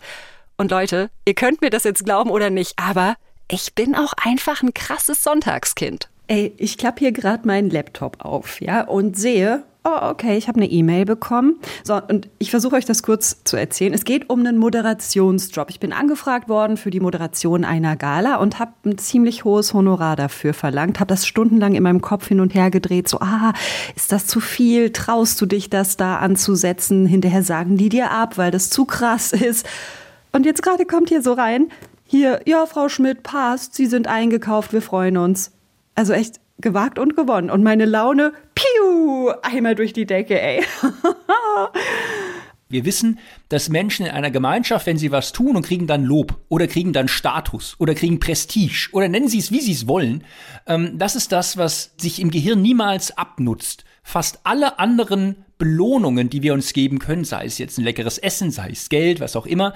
Und 0.57 0.71
Leute, 0.71 1.11
ihr 1.27 1.35
könnt 1.35 1.61
mir 1.61 1.71
das 1.71 1.85
jetzt 1.85 2.05
glauben 2.05 2.31
oder 2.31 2.51
nicht, 2.51 2.75
aber 2.77 3.17
ich 3.51 3.75
bin 3.75 3.95
auch 3.95 4.15
einfach 4.23 4.63
ein 4.63 4.75
krasses 4.75 5.23
Sonntagskind. 5.23 6.09
Ey, 6.29 6.53
ich 6.57 6.79
klappe 6.79 7.01
hier 7.01 7.13
gerade 7.13 7.47
meinen 7.47 7.71
Laptop 7.71 8.25
auf, 8.25 8.61
ja, 8.61 8.83
und 8.83 9.17
sehe, 9.17 9.63
oh, 9.87 10.11
okay, 10.11 10.37
ich 10.37 10.49
habe 10.49 10.59
eine 10.59 10.71
E-Mail 10.71 11.05
bekommen. 11.05 11.57
So, 11.85 12.01
und 12.03 12.29
ich 12.39 12.51
versuche 12.51 12.77
euch 12.77 12.85
das 12.85 13.03
kurz 13.03 13.43
zu 13.45 13.57
erzählen. 13.57 13.95
Es 13.95 14.05
geht 14.05 14.29
um 14.29 14.41
einen 14.41 14.59
Moderationsjob. 14.59 15.71
Ich 15.71 15.81
bin 15.81 15.93
angefragt 15.93 16.49
worden 16.49 16.77
für 16.77 16.91
die 16.91 17.01
Moderation 17.01 17.65
einer 17.65 17.97
Gala 17.97 18.37
und 18.37 18.59
habe 18.59 18.73
ein 18.85 18.99
ziemlich 18.99 19.45
hohes 19.45 19.73
Honorar 19.73 20.17
dafür 20.17 20.55
verlangt. 20.55 20.99
Habe 20.99 21.09
das 21.09 21.27
stundenlang 21.27 21.75
in 21.75 21.83
meinem 21.83 22.01
Kopf 22.01 22.27
hin 22.29 22.41
und 22.41 22.55
her 22.55 22.71
gedreht. 22.71 23.09
So, 23.09 23.21
ah, 23.21 23.53
ist 23.95 24.13
das 24.13 24.27
zu 24.27 24.41
viel? 24.41 24.91
Traust 24.93 25.41
du 25.41 25.47
dich, 25.47 25.71
das 25.71 25.97
da 25.97 26.17
anzusetzen? 26.17 27.07
Hinterher 27.07 27.43
sagen 27.43 27.77
die 27.77 27.89
dir 27.89 28.11
ab, 28.11 28.39
weil 28.39 28.51
das 28.51 28.71
zu 28.71 28.85
krass 28.85 29.33
ist. 29.33 29.67
Und 30.33 30.45
jetzt 30.47 30.63
gerade 30.63 30.85
kommt 30.85 31.09
hier 31.09 31.23
so 31.23 31.33
rein. 31.33 31.69
Hier, 32.05 32.41
ja, 32.45 32.67
Frau 32.67 32.89
Schmidt, 32.89 33.23
passt. 33.23 33.75
Sie 33.75 33.87
sind 33.87 34.07
eingekauft. 34.07 34.73
Wir 34.73 34.83
freuen 34.83 35.17
uns. 35.17 35.53
Also 35.95 36.13
echt 36.13 36.41
gewagt 36.59 36.99
und 36.99 37.17
gewonnen. 37.17 37.51
Und 37.51 37.63
meine 37.63 37.85
Laune, 37.85 38.33
piu, 38.55 39.31
einmal 39.43 39.75
durch 39.75 39.93
die 39.93 40.07
Decke, 40.07 40.41
ey. 40.41 40.63
Wir 42.69 42.85
wissen, 42.85 43.21
dass 43.49 43.69
Menschen 43.69 44.07
in 44.07 44.13
einer 44.13 44.33
Gemeinschaft, 44.33 44.87
wenn 44.87 44.99
sie 44.99 45.13
was 45.13 45.33
tun 45.33 45.55
und 45.55 45.65
kriegen 45.65 45.87
dann 45.87 46.03
Lob 46.03 46.41
oder 46.49 46.67
kriegen 46.67 46.93
dann 46.93 47.07
Status 47.07 47.77
oder 47.79 47.95
kriegen 47.95 48.19
Prestige 48.19 48.89
oder 48.93 49.09
nennen 49.09 49.29
sie 49.29 49.39
es, 49.39 49.53
wie 49.53 49.61
sie 49.61 49.73
es 49.73 49.87
wollen, 49.87 50.25
ähm, 50.67 50.99
das 50.99 51.15
ist 51.15 51.31
das, 51.31 51.57
was 51.57 51.95
sich 51.97 52.21
im 52.21 52.33
Gehirn 52.33 52.61
niemals 52.63 53.17
abnutzt. 53.17 53.85
Fast 54.03 54.41
alle 54.43 54.81
anderen 54.81 55.45
Belohnungen, 55.59 56.29
die 56.29 56.43
wir 56.43 56.55
uns 56.55 56.73
geben 56.73 56.99
können, 56.99 57.25
sei 57.25 57.45
es 57.45 57.59
jetzt 57.59 57.79
ein 57.79 57.85
leckeres 57.85 58.19
Essen, 58.19 58.51
sei 58.51 58.71
es 58.71 58.89
Geld, 58.89 59.21
was 59.21 59.37
auch 59.37 59.47
immer, 59.47 59.75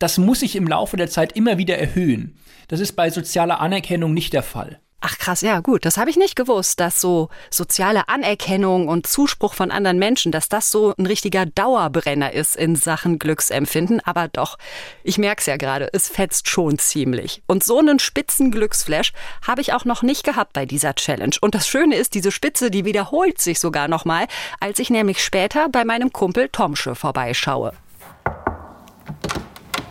das 0.00 0.18
muss 0.18 0.40
sich 0.40 0.56
im 0.56 0.66
Laufe 0.66 0.96
der 0.96 1.08
Zeit 1.08 1.36
immer 1.36 1.58
wieder 1.58 1.78
erhöhen. 1.78 2.36
Das 2.66 2.80
ist 2.80 2.94
bei 2.94 3.08
sozialer 3.08 3.60
Anerkennung 3.60 4.12
nicht 4.14 4.32
der 4.32 4.42
Fall. 4.42 4.80
Ach 5.04 5.18
krass, 5.18 5.40
ja 5.40 5.58
gut, 5.58 5.84
das 5.84 5.96
habe 5.96 6.10
ich 6.10 6.16
nicht 6.16 6.36
gewusst, 6.36 6.78
dass 6.78 7.00
so 7.00 7.28
soziale 7.50 8.08
Anerkennung 8.08 8.86
und 8.86 9.04
Zuspruch 9.04 9.52
von 9.52 9.72
anderen 9.72 9.98
Menschen, 9.98 10.30
dass 10.30 10.48
das 10.48 10.70
so 10.70 10.94
ein 10.96 11.06
richtiger 11.06 11.44
Dauerbrenner 11.44 12.32
ist 12.32 12.54
in 12.54 12.76
Sachen 12.76 13.18
Glücksempfinden. 13.18 14.00
Aber 14.04 14.28
doch, 14.28 14.58
ich 15.02 15.18
merke 15.18 15.40
es 15.40 15.46
ja 15.46 15.56
gerade, 15.56 15.88
es 15.92 16.08
fetzt 16.08 16.48
schon 16.48 16.78
ziemlich. 16.78 17.42
Und 17.48 17.64
so 17.64 17.80
einen 17.80 17.98
spitzen 17.98 18.52
Glücksflash 18.52 19.12
habe 19.44 19.60
ich 19.60 19.72
auch 19.72 19.84
noch 19.84 20.02
nicht 20.02 20.22
gehabt 20.22 20.52
bei 20.52 20.66
dieser 20.66 20.94
Challenge. 20.94 21.34
Und 21.40 21.56
das 21.56 21.66
Schöne 21.66 21.96
ist, 21.96 22.14
diese 22.14 22.30
Spitze, 22.30 22.70
die 22.70 22.84
wiederholt 22.84 23.40
sich 23.40 23.58
sogar 23.58 23.88
nochmal, 23.88 24.26
als 24.60 24.78
ich 24.78 24.88
nämlich 24.88 25.20
später 25.20 25.68
bei 25.68 25.84
meinem 25.84 26.12
Kumpel 26.12 26.48
Tomsche 26.48 26.94
vorbeischaue. 26.94 27.72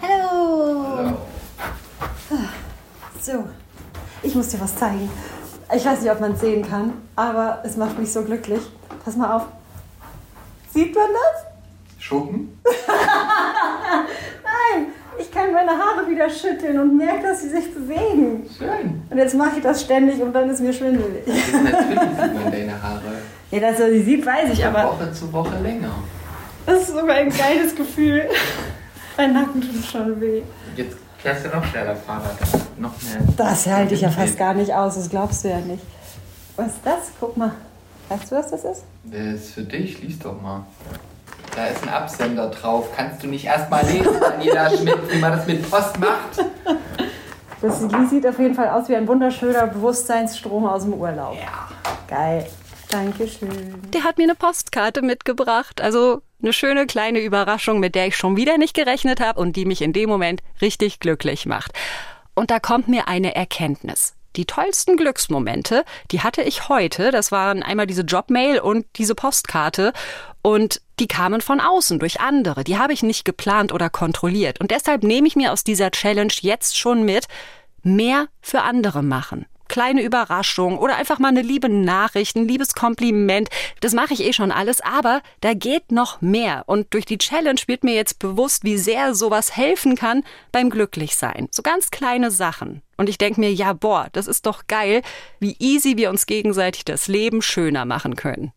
Hallo. 0.02 1.18
So, 3.22 3.46
ich 4.24 4.36
muss 4.36 4.50
dir 4.50 4.60
was 4.62 4.76
zeigen. 4.76 5.10
Ich 5.74 5.86
weiß 5.86 6.02
nicht, 6.02 6.12
ob 6.12 6.20
man 6.20 6.34
es 6.34 6.42
sehen 6.42 6.68
kann, 6.68 6.94
aber 7.16 7.60
es 7.64 7.78
macht 7.78 7.98
mich 7.98 8.12
so 8.12 8.24
glücklich. 8.24 8.62
Pass 9.06 9.16
mal 9.16 9.36
auf. 9.38 9.44
Sieht 10.74 10.94
man 10.96 11.08
das? 11.08 12.04
Schuppen? 12.04 12.60
Nein, 14.44 14.88
ich 15.18 15.32
kann 15.32 15.52
meine 15.54 15.72
Haare 15.72 16.10
wieder 16.10 16.30
schütteln 16.30 16.80
und 16.80 16.98
merke, 16.98 17.24
dass 17.24 17.42
sie 17.42 17.50
sich 17.50 17.74
bewegen. 17.74 18.50
Schön. 18.58 19.02
Und 19.10 19.18
jetzt 19.18 19.36
mache 19.36 19.58
ich 19.58 19.64
das 19.64 19.82
ständig 19.82 20.22
und 20.22 20.34
dann 20.34 20.50
ist 20.50 20.60
mir 20.62 20.74
schwindelig. 20.74 21.26
Natürlich 21.26 22.00
sieht 22.00 22.34
man 22.34 22.52
deine 22.52 22.82
Haare 22.82 23.02
Ja, 23.52 23.60
dass 23.60 23.80
er 23.80 23.92
sie 23.92 24.02
sieht, 24.04 24.26
weiß 24.26 24.50
ich, 24.52 24.64
von 24.64 24.76
aber 24.76 24.90
Woche 24.92 25.12
zu 25.14 25.32
Woche 25.32 25.58
länger. 25.62 25.94
das 26.66 26.82
ist 26.82 26.88
sogar 26.90 27.16
ein 27.16 27.30
geiles 27.30 27.76
Gefühl. 27.76 28.24
Mein 29.18 29.34
Nacken 29.34 29.62
tut 29.62 29.86
schon 29.86 30.20
weh. 30.20 30.42
Jetzt 30.76 30.98
fährst 31.22 31.46
du 31.46 31.50
noch 31.50 31.64
schneller 31.66 31.96
Fahrrad. 31.96 32.36
Noch 32.78 32.94
mehr. 33.02 33.22
Das 33.38 33.68
halte 33.68 33.94
ich 33.94 34.02
ja 34.02 34.10
fast 34.10 34.38
gar 34.38 34.54
nicht 34.54 34.74
aus, 34.74 34.96
das 34.96 35.10
glaubst 35.10 35.44
du 35.44 35.50
ja 35.50 35.60
nicht. 35.60 35.84
Was 36.56 36.68
ist 36.68 36.80
das? 36.84 37.12
Guck 37.20 37.38
mal. 37.38 37.52
Weißt 38.10 38.32
du, 38.32 38.36
was 38.36 38.52
das 38.52 38.64
ist? 38.64 38.84
Der 39.04 39.36
ist 39.36 39.54
für 39.54 39.64
dich, 39.64 40.02
lies 40.02 40.20
doch 40.20 40.40
mal. 40.42 40.66
Da 41.56 41.68
ist 41.68 41.84
ein 41.84 41.90
Absender 41.90 42.50
drauf. 42.50 42.90
Kannst 42.96 43.24
du 43.24 43.28
nicht 43.28 43.46
erst 43.46 43.70
mal 43.70 43.86
lesen, 43.86 44.20
Daniela 44.20 44.70
Schmidt, 44.70 45.12
wie 45.12 45.18
man 45.18 45.32
das 45.34 45.48
mit 45.48 45.70
Post 45.70 46.00
macht? 46.00 46.46
Das 47.62 47.88
die 47.88 48.06
sieht 48.08 48.26
auf 48.26 48.40
jeden 48.40 48.56
Fall 48.56 48.70
aus 48.70 48.90
wie 48.90 48.96
ein 48.96 49.08
wunderschöner 49.08 49.68
Bewusstseinsstrom 49.68 50.66
aus 50.66 50.84
dem 50.84 50.94
Urlaub. 50.94 51.36
Ja. 51.36 51.70
Geil. 52.08 52.48
Dankeschön. 52.92 53.82
Der 53.94 54.04
hat 54.04 54.18
mir 54.18 54.26
eine 54.26 54.36
Postkarte 54.36 55.02
mitgebracht. 55.02 55.82
Also 55.82 56.22
eine 56.42 56.54
schöne 56.54 56.88
kleine 56.88 57.20
Überraschung, 57.20 57.80
mit 57.80 57.96
der 57.96 58.08
ich 58.08 58.18
schon 58.18 58.36
wieder 58.36 58.58
nicht 58.58 58.76
gerechnet 58.76 59.20
habe 59.20 59.40
und 59.40 59.56
die 59.56 59.66
mich 59.66 59.82
in 59.82 59.94
dem 59.94 60.10
Moment 60.10 60.42
richtig 60.62 61.00
glücklich 61.00 61.46
macht. 61.46 61.72
Und 62.36 62.52
da 62.52 62.60
kommt 62.60 62.88
mir 62.88 63.08
eine 63.08 63.36
Erkenntnis. 63.36 64.14
Die 64.36 64.46
tollsten 64.46 64.96
Glücksmomente, 64.96 65.84
die 66.12 66.22
hatte 66.22 66.42
ich 66.42 66.70
heute. 66.70 67.12
Das 67.12 67.32
waren 67.32 67.64
einmal 67.64 67.88
diese 67.88 68.04
Jobmail 68.04 68.60
und 68.60 68.86
diese 68.96 69.14
Postkarte. 69.14 69.92
Und 70.42 70.82
die 71.00 71.08
kamen 71.08 71.42
von 71.42 71.60
außen 71.60 72.00
durch 72.00 72.22
andere. 72.22 72.64
Die 72.64 72.78
habe 72.78 72.94
ich 72.94 73.04
nicht 73.04 73.26
geplant 73.26 73.74
oder 73.74 73.90
kontrolliert. 73.90 74.60
Und 74.62 74.72
deshalb 74.72 75.04
nehme 75.04 75.28
ich 75.28 75.36
mir 75.36 75.52
aus 75.52 75.64
dieser 75.64 75.92
Challenge 75.92 76.34
jetzt 76.42 76.78
schon 76.78 77.04
mit, 77.04 77.28
mehr 77.84 78.28
für 78.42 78.62
andere 78.62 79.04
machen. 79.04 79.46
Kleine 79.72 80.04
Überraschung 80.04 80.78
oder 80.78 80.98
einfach 80.98 81.18
mal 81.18 81.30
eine 81.30 81.42
liebe 81.42 81.70
Nachricht, 81.70 82.36
ein 82.36 82.46
liebes 82.46 82.76
Kompliment. 82.76 83.48
Das 83.80 83.94
mache 83.94 84.14
ich 84.14 84.22
eh 84.22 84.34
schon 84.34 84.52
alles, 84.52 84.82
aber 84.82 85.22
da 85.40 85.54
geht 85.54 85.94
noch 85.94 86.20
mehr. 86.20 86.64
Und 86.66 86.94
durch 86.94 87.06
die 87.06 87.18
Challenge 87.18 87.62
wird 87.68 87.86
mir 87.86 87.94
jetzt 87.94 88.20
bewusst, 88.20 88.66
wie 88.66 88.78
sehr 88.78 89.16
sowas 89.16 89.56
helfen 89.56 89.96
kann 89.96 90.26
beim 90.52 90.70
Glücklichsein. 90.70 91.48
So 91.52 91.62
ganz 91.62 91.90
kleine 91.90 92.32
Sachen. 92.32 92.82
Und 92.98 93.08
ich 93.08 93.18
denke 93.18 93.40
mir, 93.40 93.54
ja, 93.54 93.72
boah, 93.72 94.10
das 94.12 94.28
ist 94.28 94.46
doch 94.46 94.68
geil, 94.68 95.04
wie 95.40 95.56
easy 95.60 95.96
wir 95.96 96.10
uns 96.10 96.26
gegenseitig 96.26 96.84
das 96.84 97.08
Leben 97.08 97.42
schöner 97.42 97.86
machen 97.86 98.18
können. 98.18 98.52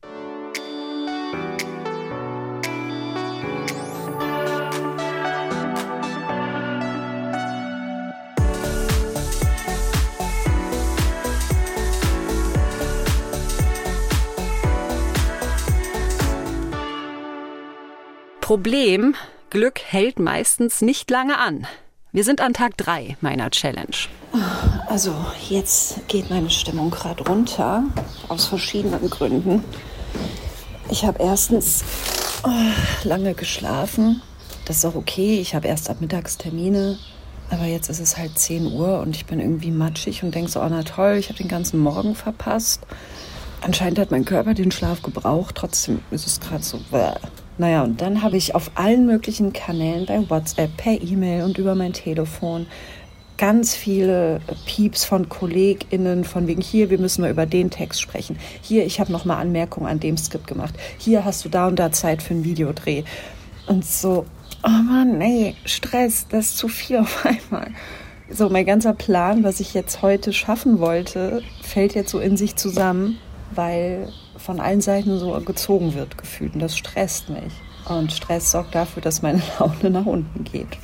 Problem, 18.45 19.15
Glück 19.49 19.81
hält 19.81 20.19
meistens 20.19 20.83
nicht 20.83 21.11
lange 21.11 21.39
an. 21.39 21.67
Wir 22.13 22.25
sind 22.25 22.43
an 22.43 22.53
Tag 22.53 22.77
drei 22.77 23.17
meiner 23.23 23.49
Challenge. 23.51 23.97
Also, 24.87 25.15
jetzt 25.49 26.07
geht 26.09 26.29
meine 26.29 26.51
Stimmung 26.51 26.91
gerade 26.91 27.27
runter. 27.27 27.85
Aus 28.29 28.45
verschiedenen 28.45 29.09
Gründen. 29.09 29.65
Ich 30.91 31.07
habe 31.07 31.23
erstens 31.23 31.85
oh, 32.43 33.09
lange 33.09 33.33
geschlafen. 33.33 34.21
Das 34.67 34.77
ist 34.77 34.85
auch 34.85 34.95
okay. 34.95 35.41
Ich 35.41 35.55
habe 35.55 35.67
erst 35.67 35.89
ab 35.89 36.03
Mittagstermine. 36.03 36.99
Aber 37.49 37.65
jetzt 37.65 37.89
ist 37.89 38.01
es 38.01 38.19
halt 38.19 38.39
10 38.39 38.67
Uhr 38.67 39.01
und 39.01 39.17
ich 39.17 39.25
bin 39.25 39.41
irgendwie 39.41 39.71
matschig 39.71 40.23
und 40.23 40.35
denke 40.35 40.51
so, 40.51 40.61
oh 40.61 40.69
na 40.69 40.83
toll, 40.83 41.17
ich 41.19 41.31
habe 41.31 41.39
den 41.39 41.49
ganzen 41.49 41.81
Morgen 41.81 42.15
verpasst. 42.15 42.83
Anscheinend 43.63 43.99
hat 43.99 44.11
mein 44.11 44.27
Körper 44.27 44.53
den 44.53 44.71
Schlaf 44.71 45.01
gebraucht. 45.01 45.55
Trotzdem 45.55 46.03
ist 46.11 46.27
es 46.27 46.41
gerade 46.41 46.63
so. 46.63 46.79
Bäh. 46.91 47.15
Naja, 47.57 47.85
und 47.85 48.01
dann 48.01 48.23
habe 48.23 48.37
ich 48.37 48.55
auf 48.55 48.73
allen 48.75 49.07
möglichen 49.07 49.53
Kanälen, 49.53 50.07
bei 50.07 50.29
WhatsApp, 50.29 50.77
per 50.77 51.01
E-Mail 51.01 51.45
und 51.45 51.59
über 51.59 51.75
mein 51.75 51.93
Telefon, 51.93 52.67
ganz 53.37 53.75
viele 53.75 54.41
Pieps 54.67 55.05
von 55.05 55.29
KollegInnen, 55.29 56.25
von 56.25 56.47
wegen 56.47 56.61
hier, 56.61 56.91
wir 56.91 56.99
müssen 56.99 57.23
mal 57.23 57.31
über 57.31 57.47
den 57.47 57.71
Text 57.71 58.01
sprechen. 58.01 58.39
Hier, 58.61 58.85
ich 58.85 59.01
habe 59.01 59.13
noch 59.13 59.25
mal 59.25 59.39
Anmerkungen 59.39 59.87
an 59.87 60.01
dem 60.01 60.17
Skript 60.17 60.47
gemacht. 60.47 60.75
Hier 60.99 61.25
hast 61.25 61.45
du 61.45 61.49
da 61.49 61.69
und 61.69 61.79
da 61.79 61.93
Zeit 61.93 62.23
für 62.23 62.35
einen 62.35 62.45
Videodreh. 62.45 63.05
Und 63.67 63.85
so, 63.85 64.27
oh 64.65 64.69
Mann, 64.69 65.19
nee, 65.19 65.55
Stress, 65.65 66.27
das 66.29 66.47
ist 66.47 66.59
zu 66.59 66.69
viel 66.69 66.99
auf 66.99 67.25
einmal. 67.25 67.71
So, 68.31 68.49
mein 68.49 68.67
ganzer 68.67 68.95
Plan, 68.95 69.45
was 69.45 69.61
ich 69.61 69.75
jetzt 69.75 70.03
heute 70.03 70.33
schaffen 70.33 70.79
wollte, 70.79 71.43
fällt 71.63 71.95
jetzt 71.95 72.11
so 72.11 72.19
in 72.19 72.37
sich 72.37 72.57
zusammen, 72.57 73.19
weil 73.55 74.09
von 74.45 74.61
allen 74.61 74.83
Seiten 74.83 75.19
so 75.19 75.33
gezogen 75.41 75.95
wird 75.95 76.19
gefühlt. 76.19 76.55
Und 76.55 76.61
das 76.61 76.77
stresst 76.77 77.31
mich. 77.31 77.53
Und 77.89 78.13
Stress 78.13 78.51
sorgt 78.51 78.75
dafür, 78.75 79.03
dass 79.03 79.23
meine 79.23 79.43
Laune 79.59 79.91
nach 79.91 80.07
unten 80.07 80.45
geht. 80.45 80.79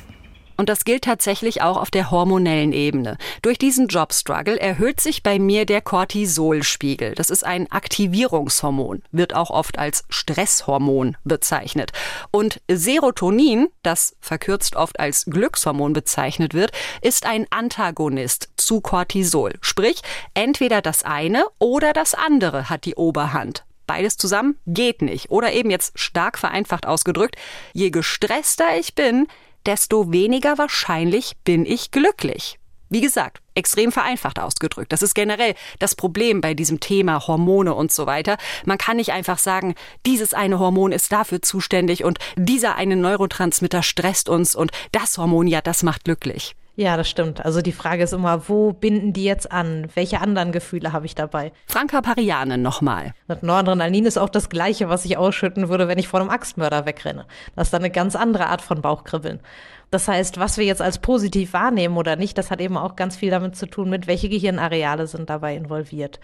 Und 0.60 0.68
das 0.68 0.84
gilt 0.84 1.04
tatsächlich 1.04 1.62
auch 1.62 1.78
auf 1.78 1.90
der 1.90 2.10
hormonellen 2.10 2.74
Ebene. 2.74 3.16
Durch 3.40 3.56
diesen 3.56 3.88
Jobstruggle 3.88 4.60
erhöht 4.60 5.00
sich 5.00 5.22
bei 5.22 5.38
mir 5.38 5.64
der 5.64 5.80
Cortisolspiegel. 5.80 7.14
Das 7.14 7.30
ist 7.30 7.46
ein 7.46 7.72
Aktivierungshormon, 7.72 9.02
wird 9.10 9.34
auch 9.34 9.48
oft 9.48 9.78
als 9.78 10.04
Stresshormon 10.10 11.16
bezeichnet. 11.24 11.92
Und 12.30 12.60
Serotonin, 12.70 13.68
das 13.82 14.16
verkürzt 14.20 14.76
oft 14.76 15.00
als 15.00 15.24
Glückshormon 15.24 15.94
bezeichnet 15.94 16.52
wird, 16.52 16.72
ist 17.00 17.24
ein 17.24 17.46
Antagonist 17.48 18.50
zu 18.58 18.82
Cortisol. 18.82 19.54
Sprich, 19.62 20.02
entweder 20.34 20.82
das 20.82 21.04
eine 21.04 21.46
oder 21.58 21.94
das 21.94 22.12
andere 22.12 22.68
hat 22.68 22.84
die 22.84 22.96
Oberhand. 22.96 23.64
Beides 23.86 24.18
zusammen 24.18 24.58
geht 24.66 25.00
nicht. 25.00 25.30
Oder 25.30 25.54
eben 25.54 25.70
jetzt 25.70 25.98
stark 25.98 26.36
vereinfacht 26.36 26.84
ausgedrückt, 26.84 27.36
je 27.72 27.88
gestresster 27.88 28.78
ich 28.78 28.94
bin, 28.94 29.26
desto 29.66 30.12
weniger 30.12 30.58
wahrscheinlich 30.58 31.32
bin 31.44 31.66
ich 31.66 31.90
glücklich. 31.90 32.58
Wie 32.92 33.00
gesagt, 33.00 33.40
extrem 33.54 33.92
vereinfacht 33.92 34.40
ausgedrückt. 34.40 34.92
Das 34.92 35.02
ist 35.02 35.14
generell 35.14 35.54
das 35.78 35.94
Problem 35.94 36.40
bei 36.40 36.54
diesem 36.54 36.80
Thema 36.80 37.24
Hormone 37.24 37.72
und 37.72 37.92
so 37.92 38.06
weiter. 38.06 38.36
Man 38.64 38.78
kann 38.78 38.96
nicht 38.96 39.12
einfach 39.12 39.38
sagen, 39.38 39.76
dieses 40.06 40.34
eine 40.34 40.58
Hormon 40.58 40.90
ist 40.90 41.12
dafür 41.12 41.40
zuständig 41.40 42.02
und 42.02 42.18
dieser 42.36 42.74
eine 42.74 42.96
Neurotransmitter 42.96 43.84
stresst 43.84 44.28
uns 44.28 44.56
und 44.56 44.72
das 44.90 45.18
Hormon, 45.18 45.46
ja, 45.46 45.60
das 45.60 45.84
macht 45.84 46.04
glücklich. 46.04 46.56
Ja, 46.80 46.96
das 46.96 47.10
stimmt. 47.10 47.44
Also 47.44 47.60
die 47.60 47.72
Frage 47.72 48.02
ist 48.04 48.14
immer, 48.14 48.48
wo 48.48 48.72
binden 48.72 49.12
die 49.12 49.24
jetzt 49.24 49.52
an? 49.52 49.88
Welche 49.94 50.22
anderen 50.22 50.50
Gefühle 50.50 50.94
habe 50.94 51.04
ich 51.04 51.14
dabei? 51.14 51.52
Franka 51.66 52.00
Pariane 52.00 52.56
nochmal. 52.56 53.12
Mit 53.28 53.42
Noradrenalin 53.42 54.06
ist 54.06 54.16
auch 54.16 54.30
das 54.30 54.48
Gleiche, 54.48 54.88
was 54.88 55.04
ich 55.04 55.18
ausschütten 55.18 55.68
würde, 55.68 55.88
wenn 55.88 55.98
ich 55.98 56.08
vor 56.08 56.20
einem 56.20 56.30
Axtmörder 56.30 56.86
wegrenne. 56.86 57.26
Das 57.54 57.66
ist 57.66 57.74
dann 57.74 57.82
eine 57.82 57.90
ganz 57.90 58.16
andere 58.16 58.46
Art 58.46 58.62
von 58.62 58.80
Bauchkribbeln. 58.80 59.40
Das 59.90 60.06
heißt, 60.06 60.38
was 60.38 60.56
wir 60.56 60.64
jetzt 60.64 60.82
als 60.82 60.98
positiv 60.98 61.52
wahrnehmen 61.52 61.96
oder 61.96 62.14
nicht, 62.14 62.38
das 62.38 62.50
hat 62.50 62.60
eben 62.60 62.76
auch 62.76 62.94
ganz 62.94 63.16
viel 63.16 63.30
damit 63.30 63.56
zu 63.56 63.66
tun, 63.66 63.90
mit 63.90 64.06
welche 64.06 64.28
Gehirnareale 64.28 65.08
sind 65.08 65.28
dabei 65.28 65.56
involviert 65.56 66.20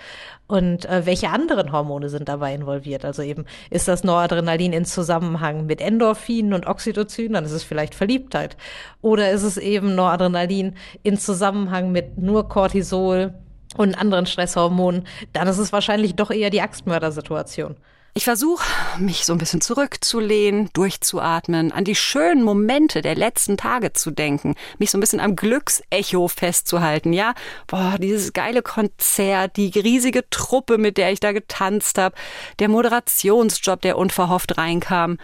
und 0.47 0.85
äh, 0.85 1.05
welche 1.05 1.31
anderen 1.31 1.73
Hormone 1.73 2.09
sind 2.09 2.29
dabei 2.29 2.55
involviert. 2.55 3.05
Also 3.05 3.23
eben 3.23 3.45
ist 3.71 3.89
das 3.89 4.05
Noradrenalin 4.05 4.73
in 4.73 4.85
Zusammenhang 4.85 5.67
mit 5.67 5.81
Endorphinen 5.81 6.55
und 6.55 6.67
Oxytocin, 6.67 7.33
dann 7.33 7.45
ist 7.45 7.53
es 7.53 7.65
vielleicht 7.65 7.97
Verliebtheit. 7.97 8.57
Oder 9.03 9.33
ist 9.33 9.43
es 9.43 9.57
eben 9.57 9.97
Noradrenalin 9.97 10.77
in 11.03 11.19
Zusammenhang 11.19 11.91
mit 11.91 12.19
nur 12.19 12.49
Cortisol 12.49 13.35
und 13.77 13.99
anderen 13.99 14.27
Stresshormonen, 14.27 15.07
dann 15.33 15.49
ist 15.49 15.59
es 15.59 15.73
wahrscheinlich 15.73 16.15
doch 16.15 16.31
eher 16.31 16.51
die 16.51 16.63
Axtmördersituation. 16.63 17.77
Ich 18.17 18.25
versuche, 18.25 18.65
mich 18.99 19.27
so 19.27 19.35
ein 19.35 19.39
bisschen 19.39 19.61
zurückzulehnen, 19.61 20.71
durchzuatmen, 20.73 21.71
an 21.71 21.85
die 21.85 21.95
schönen 21.95 22.43
Momente 22.43 23.03
der 23.03 23.15
letzten 23.15 23.59
Tage 23.59 23.93
zu 23.93 24.11
denken, 24.11 24.55
mich 24.79 24.91
so 24.91 24.97
ein 24.97 25.03
bisschen 25.03 25.21
am 25.21 25.37
Glücksecho 25.37 26.27
festzuhalten, 26.27 27.13
ja? 27.13 27.35
Boah, 27.67 27.97
dieses 28.01 28.33
geile 28.33 28.63
Konzert, 28.63 29.59
die 29.59 29.69
riesige 29.69 30.25
Truppe, 30.31 30.79
mit 30.79 30.97
der 30.97 31.13
ich 31.13 31.21
da 31.21 31.33
getanzt 31.33 31.99
habe, 31.99 32.17
der 32.59 32.71
Moderationsjob, 32.71 33.83
der 33.83 33.99
unverhofft 33.99 34.57
reinkam. 34.57 35.19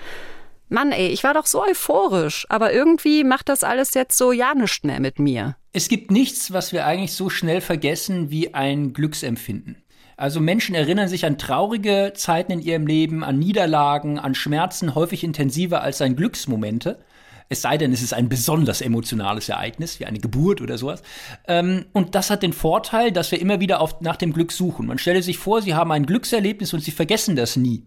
Mann, 0.69 0.93
ey, 0.93 1.09
ich 1.09 1.25
war 1.25 1.33
doch 1.33 1.47
so 1.47 1.65
euphorisch, 1.65 2.45
aber 2.51 2.75
irgendwie 2.75 3.25
macht 3.25 3.49
das 3.49 3.65
alles 3.65 3.95
jetzt 3.95 4.19
so 4.19 4.33
ja 4.33 4.55
nichts 4.55 4.85
mehr 4.85 5.01
mit 5.01 5.19
mir. 5.19 5.57
Es 5.73 5.89
gibt 5.89 6.11
nichts, 6.11 6.53
was 6.53 6.75
wir 6.75 6.85
eigentlich 6.85 7.15
so 7.15 7.31
schnell 7.31 7.63
vergessen 7.63 8.31
wie 8.31 8.53
ein 8.53 8.93
Glücksempfinden. 8.93 9.82
Also 10.23 10.39
Menschen 10.39 10.77
erinnern 10.77 11.09
sich 11.09 11.27
an 11.27 11.37
traurige 11.37 12.13
Zeiten 12.15 12.53
in 12.53 12.63
ihrem 12.63 12.87
Leben, 12.87 13.25
an 13.25 13.41
Niederlagen, 13.41 14.21
an 14.21 14.37
Schmerzen 14.37 14.95
häufig 14.95 15.25
intensiver 15.25 15.83
als 15.83 16.01
an 16.01 16.15
Glücksmomente. 16.15 17.01
Es 17.49 17.63
sei 17.63 17.77
denn, 17.77 17.93
es 17.93 18.03
ist 18.03 18.15
ein 18.15 18.29
besonders 18.29 18.83
emotionales 18.83 19.49
Ereignis, 19.49 19.99
wie 19.99 20.07
eine 20.07 20.21
Geburt 20.21 20.61
oder 20.61 20.79
sowas. 20.79 21.03
Ähm, 21.49 21.87
und 21.93 22.15
das 22.15 22.31
hat 22.31 22.45
den 22.45 22.53
Vorteil, 22.53 23.11
dass 23.11 23.33
wir 23.33 23.41
immer 23.41 23.59
wieder 23.59 23.81
auf, 23.81 24.01
nach 24.01 24.15
dem 24.15 24.33
Glück 24.33 24.53
suchen. 24.53 24.87
Man 24.87 24.99
stelle 24.99 25.25
sich 25.25 25.39
vor, 25.39 25.61
Sie 25.61 25.75
haben 25.75 25.91
ein 25.91 26.07
Glückserlebnis 26.07 26.73
und 26.73 26.85
Sie 26.85 26.93
vergessen 26.93 27.35
das 27.35 27.57
nie. 27.57 27.83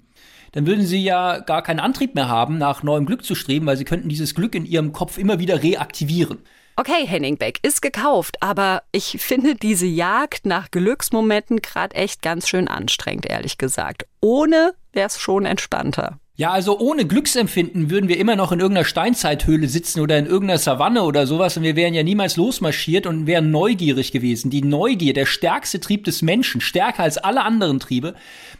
Dann 0.51 0.67
würden 0.67 0.85
Sie 0.85 1.01
ja 1.01 1.39
gar 1.39 1.63
keinen 1.63 1.79
Antrieb 1.79 2.15
mehr 2.15 2.27
haben, 2.27 2.57
nach 2.57 2.83
neuem 2.83 3.05
Glück 3.05 3.23
zu 3.23 3.35
streben, 3.35 3.65
weil 3.65 3.77
Sie 3.77 3.85
könnten 3.85 4.09
dieses 4.09 4.35
Glück 4.35 4.55
in 4.55 4.65
Ihrem 4.65 4.91
Kopf 4.91 5.17
immer 5.17 5.39
wieder 5.39 5.63
reaktivieren. 5.63 6.39
Okay, 6.77 7.07
Henning 7.07 7.37
Beck 7.37 7.59
ist 7.61 7.81
gekauft, 7.81 8.35
aber 8.41 8.83
ich 8.91 9.17
finde 9.21 9.55
diese 9.55 9.85
Jagd 9.85 10.45
nach 10.45 10.71
Glücksmomenten 10.71 11.61
gerade 11.61 11.95
echt 11.95 12.21
ganz 12.21 12.49
schön 12.49 12.67
anstrengend, 12.67 13.27
ehrlich 13.27 13.57
gesagt. 13.57 14.05
Ohne 14.19 14.73
wäre 14.91 15.07
es 15.07 15.17
schon 15.17 15.45
entspannter. 15.45 16.19
Ja, 16.37 16.51
also 16.51 16.77
ohne 16.79 17.05
Glücksempfinden 17.05 17.89
würden 17.89 18.09
wir 18.09 18.17
immer 18.17 18.35
noch 18.35 18.51
in 18.51 18.59
irgendeiner 18.59 18.83
Steinzeithöhle 18.83 19.69
sitzen 19.69 20.01
oder 20.01 20.17
in 20.17 20.25
irgendeiner 20.25 20.57
Savanne 20.59 21.03
oder 21.03 21.27
sowas 21.27 21.55
und 21.55 21.63
wir 21.63 21.77
wären 21.77 21.93
ja 21.93 22.03
niemals 22.03 22.35
losmarschiert 22.35 23.07
und 23.07 23.25
wären 23.25 23.51
neugierig 23.51 24.11
gewesen. 24.11 24.49
Die 24.49 24.61
Neugier, 24.61 25.13
der 25.13 25.27
stärkste 25.27 25.79
Trieb 25.79 26.03
des 26.03 26.21
Menschen, 26.21 26.59
stärker 26.59 27.03
als 27.03 27.17
alle 27.17 27.41
anderen 27.41 27.79
Triebe, 27.79 28.15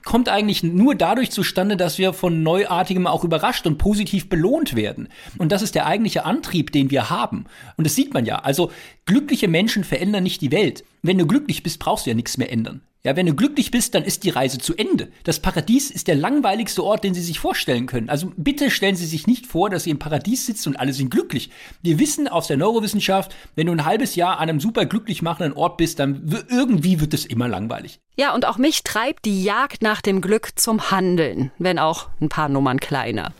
kommt 0.05 0.29
eigentlich 0.29 0.63
nur 0.63 0.95
dadurch 0.95 1.31
zustande, 1.31 1.75
dass 1.75 1.97
wir 1.97 2.13
von 2.13 2.43
Neuartigem 2.43 3.07
auch 3.07 3.25
überrascht 3.25 3.67
und 3.67 3.77
positiv 3.77 4.29
belohnt 4.29 4.77
werden. 4.77 5.09
Und 5.37 5.51
das 5.51 5.61
ist 5.61 5.75
der 5.75 5.85
eigentliche 5.85 6.23
Antrieb, 6.23 6.71
den 6.71 6.91
wir 6.91 7.09
haben. 7.09 7.43
Und 7.75 7.83
das 7.83 7.95
sieht 7.95 8.13
man 8.13 8.25
ja. 8.25 8.37
Also 8.37 8.71
glückliche 9.05 9.49
Menschen 9.49 9.83
verändern 9.83 10.23
nicht 10.23 10.39
die 10.39 10.53
Welt. 10.53 10.85
Wenn 11.07 11.19
du 11.19 11.27
glücklich 11.27 11.61
bist, 11.61 11.77
brauchst 11.77 12.07
du 12.07 12.09
ja 12.09 12.15
nichts 12.15 12.39
mehr 12.39 12.51
ändern. 12.51 12.81
Ja, 13.03 13.15
wenn 13.15 13.27
du 13.27 13.35
glücklich 13.35 13.69
bist, 13.69 13.93
dann 13.93 14.03
ist 14.03 14.23
die 14.23 14.31
Reise 14.31 14.57
zu 14.57 14.75
Ende. 14.75 15.09
Das 15.23 15.39
Paradies 15.39 15.91
ist 15.91 16.07
der 16.07 16.15
langweiligste 16.15 16.83
Ort, 16.83 17.03
den 17.03 17.13
Sie 17.13 17.21
sich 17.21 17.37
vorstellen 17.37 17.85
können. 17.85 18.09
Also 18.09 18.31
bitte 18.37 18.71
stellen 18.71 18.95
Sie 18.95 19.05
sich 19.05 19.27
nicht 19.27 19.45
vor, 19.45 19.69
dass 19.69 19.83
Sie 19.83 19.91
im 19.91 19.99
Paradies 19.99 20.47
sitzen 20.47 20.69
und 20.69 20.77
alle 20.77 20.93
sind 20.93 21.11
glücklich. 21.11 21.51
Wir 21.83 21.99
wissen 21.99 22.27
aus 22.27 22.47
der 22.47 22.57
Neurowissenschaft, 22.57 23.35
wenn 23.53 23.67
du 23.67 23.73
ein 23.73 23.85
halbes 23.85 24.15
Jahr 24.15 24.39
an 24.39 24.49
einem 24.49 24.59
super 24.59 24.87
glücklich 24.87 25.21
machenden 25.21 25.53
Ort 25.53 25.77
bist, 25.77 25.99
dann 25.99 26.27
irgendwie 26.49 26.99
wird 26.99 27.13
es 27.13 27.27
immer 27.27 27.47
langweilig. 27.47 27.99
Ja, 28.17 28.33
und 28.33 28.47
auch 28.47 28.57
mich 28.57 28.81
treibt 28.81 29.25
die 29.25 29.43
Jagd 29.43 29.83
nach 29.83 30.01
dem 30.01 30.21
Glück 30.21 30.53
zum 30.55 30.89
Handeln, 30.89 31.51
wenn 31.59 31.77
auch 31.77 32.07
ein 32.19 32.29
paar 32.29 32.49
Nummern 32.49 32.79
kleiner. 32.79 33.31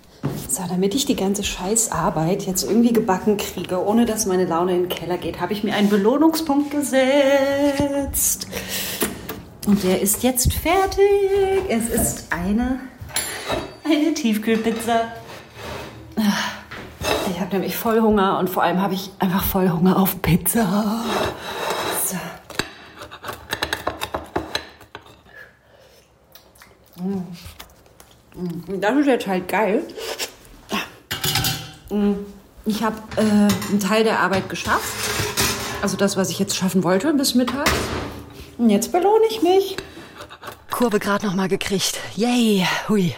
So, 0.50 0.64
damit 0.70 0.96
ich 0.96 1.06
die 1.06 1.16
ganze 1.16 1.44
Scheißarbeit 1.44 2.44
jetzt 2.44 2.64
irgendwie 2.64 2.94
gebacken 2.94 3.38
kriege, 3.38 3.84
ohne 3.84 4.06
dass 4.06 4.26
meine 4.26 4.46
Laune 4.46 4.74
in 4.76 4.84
den 4.84 4.90
Keller 4.90 5.18
geht, 5.18 5.42
habe 5.42 5.54
ich 5.54 5.64
mir 5.64 5.74
einen 5.74 5.90
Belohnungspunkt 5.90 6.72
gesetzt. 6.72 8.48
Und 9.68 9.84
der 9.84 10.02
ist 10.02 10.24
jetzt 10.24 10.54
fertig. 10.54 11.04
Es 11.68 11.90
ist 11.90 12.28
eine, 12.32 12.80
eine 13.84 14.14
Tiefkühlpizza. 14.14 15.12
Ich 17.32 17.40
habe 17.40 17.52
nämlich 17.54 17.76
voll 17.76 18.00
Hunger 18.02 18.40
und 18.40 18.50
vor 18.50 18.64
allem 18.64 18.82
habe 18.82 18.94
ich 18.94 19.12
einfach 19.20 19.44
voll 19.44 19.70
Hunger 19.70 19.98
auf 19.98 20.22
Pizza. 20.22 21.04
So. 22.06 22.18
Mm. 27.04 27.24
Das 28.80 28.96
ist 28.98 29.08
jetzt 29.08 29.28
halt 29.28 29.48
geil. 29.48 29.84
Mm. 31.90 32.14
Ich 32.68 32.84
habe 32.84 32.98
äh, 33.16 33.22
einen 33.22 33.80
Teil 33.80 34.04
der 34.04 34.20
Arbeit 34.22 34.50
geschafft. 34.50 34.92
Also 35.84 35.98
das, 35.98 36.18
was 36.18 36.32
ich 36.32 36.40
jetzt 36.40 36.56
schaffen 36.56 36.84
wollte 36.84 37.14
bis 37.14 37.36
Mittag. 37.36 37.70
Und 38.58 38.72
jetzt 38.72 38.92
belohne 38.92 39.26
ich 39.30 39.44
mich. 39.44 39.78
Kurve 40.72 41.00
gerade 41.00 41.26
noch 41.28 41.36
mal 41.36 41.48
gekriegt. 41.48 42.00
Yay, 42.16 42.66
hui. 42.90 43.14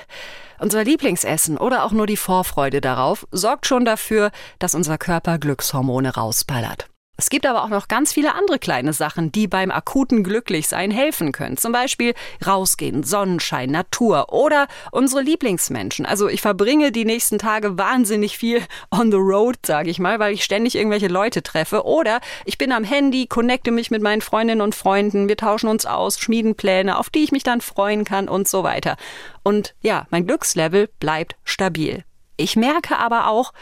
Unser 0.59 0.83
Lieblingsessen 0.83 1.57
oder 1.57 1.85
auch 1.85 1.91
nur 1.91 2.07
die 2.07 2.17
Vorfreude 2.17 2.81
darauf 2.81 3.27
sorgt 3.31 3.67
schon 3.67 3.85
dafür, 3.85 4.31
dass 4.59 4.75
unser 4.75 4.97
Körper 4.97 5.37
Glückshormone 5.37 6.15
rausballert. 6.15 6.89
Es 7.19 7.31
gibt 7.31 7.47
aber 7.47 7.63
auch 7.63 7.69
noch 7.69 7.87
ganz 7.87 8.13
viele 8.13 8.35
andere 8.35 8.59
kleine 8.59 8.93
Sachen, 8.93 9.31
die 9.31 9.47
beim 9.47 9.71
akuten 9.71 10.23
Glücklichsein 10.23 10.91
helfen 10.91 11.31
können. 11.31 11.57
Zum 11.57 11.71
Beispiel 11.71 12.13
rausgehen, 12.45 13.01
Sonnenschein, 13.01 13.71
Natur 13.71 14.31
oder 14.31 14.67
unsere 14.91 15.23
Lieblingsmenschen. 15.23 16.05
Also 16.05 16.29
ich 16.29 16.41
verbringe 16.41 16.91
die 16.91 17.05
nächsten 17.05 17.39
Tage 17.39 17.75
wahnsinnig 17.75 18.37
viel 18.37 18.61
on 18.91 19.09
the 19.09 19.17
road, 19.17 19.55
sage 19.65 19.89
ich 19.89 19.97
mal, 19.97 20.19
weil 20.19 20.35
ich 20.35 20.43
ständig 20.43 20.75
irgendwelche 20.75 21.07
Leute 21.07 21.41
treffe. 21.41 21.85
Oder 21.85 22.21
ich 22.45 22.59
bin 22.59 22.71
am 22.71 22.83
Handy, 22.83 23.25
connecte 23.25 23.71
mich 23.71 23.89
mit 23.89 24.03
meinen 24.03 24.21
Freundinnen 24.21 24.61
und 24.61 24.75
Freunden, 24.75 25.27
wir 25.27 25.37
tauschen 25.37 25.69
uns 25.69 25.87
aus, 25.87 26.19
schmieden 26.19 26.53
Pläne, 26.53 26.99
auf 26.99 27.09
die 27.09 27.23
ich 27.23 27.31
mich 27.31 27.43
dann 27.43 27.61
freuen 27.61 28.05
kann 28.05 28.29
und 28.29 28.47
so 28.47 28.61
weiter. 28.61 28.95
Und 29.41 29.73
ja, 29.81 30.05
mein 30.11 30.27
Glückslevel 30.27 30.87
bleibt 30.99 31.35
stabil. 31.43 32.03
Ich 32.35 32.55
merke 32.55 32.99
aber 32.99 33.27
auch, 33.27 33.53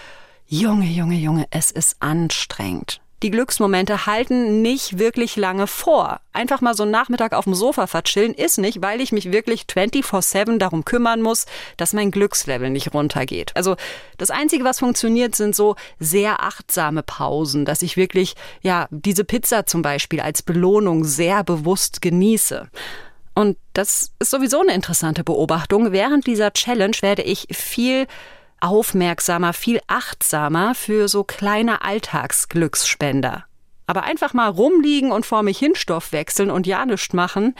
Junge, 0.46 0.88
Junge, 0.88 1.15
Junge, 1.15 1.48
es 1.52 1.72
ist 1.72 2.02
anstrengend 2.02 3.00
die 3.23 3.32
Glücksmomente 3.32 4.06
halten 4.06 4.62
nicht 4.62 4.99
wirklich 4.99 5.36
lange 5.36 5.67
vor. 5.67 6.19
Einfach 6.34 6.62
mal 6.62 6.73
so 6.73 6.84
einen 6.84 6.91
Nachmittag 6.91 7.34
auf 7.34 7.45
dem 7.45 7.56
Sofa 7.56 7.88
verchillen 7.88 8.34
ist 8.34 8.58
nicht, 8.58 8.82
weil 8.82 8.99
ich 9.01 9.12
mich 9.12 9.32
wirklich 9.32 9.63
24-7 9.63 10.58
darum 10.58 10.84
kümmern 10.86 11.21
muss, 11.21 11.45
dass 11.78 11.93
mein 11.93 12.12
Glückslevel 12.12 12.69
nicht 12.69 12.93
runtergeht. 12.93 13.51
Also 13.56 13.78
das 14.17 14.32
Einzige, 14.32 14.63
was 14.63 14.80
funktioniert, 14.80 15.36
sind 15.36 15.56
so 15.56 15.75
sehr 15.99 16.43
achtsame 16.43 17.04
Pausen, 17.04 17.65
dass 17.65 17.82
ich 17.82 17.97
wirklich, 17.97 18.36
ja, 18.62 18.88
diese 18.91 19.23
Pizza 19.23 19.65
zum 19.65 19.82
Beispiel 19.82 20.19
als 20.19 20.43
Belohnung 20.43 21.06
sehr 21.06 21.43
bewusst 21.43 22.01
genieße. 22.01 22.69
Und 23.34 23.58
das 23.73 24.12
ist 24.19 24.32
sowieso 24.32 24.62
eine 24.62 24.73
interessante 24.73 25.23
Beobachtung. 25.23 25.91
Während 25.91 26.25
dieser 26.25 26.54
Challenge 26.54 26.95
werde 27.01 27.21
ich 27.21 27.47
viel 27.51 28.08
aufmerksamer, 28.60 29.54
viel 29.54 29.80
achtsamer 29.88 30.76
für 30.76 31.08
so 31.08 31.24
kleine 31.24 31.84
Alltagsglücksspender. 31.84 33.46
Aber 33.88 34.04
einfach 34.04 34.34
mal 34.34 34.50
rumliegen 34.50 35.12
und 35.12 35.26
vor 35.26 35.44
mich 35.44 35.60
hin 35.60 35.76
Stoff 35.76 36.12
wechseln 36.12 36.50
und 36.50 36.65
ja 36.65 36.86
nichts 36.86 37.13
machen, 37.13 37.56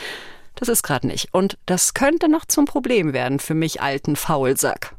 das 0.56 0.70
ist 0.70 0.84
gerade 0.84 1.06
nicht. 1.08 1.34
Und 1.34 1.58
das 1.66 1.94
könnte 1.94 2.30
noch 2.30 2.46
zum 2.46 2.66
Problem 2.66 3.14
werden 3.14 3.40
für 3.40 3.54
mich 3.54 3.82
alten 3.82 4.16
Faulsack. 4.16 4.95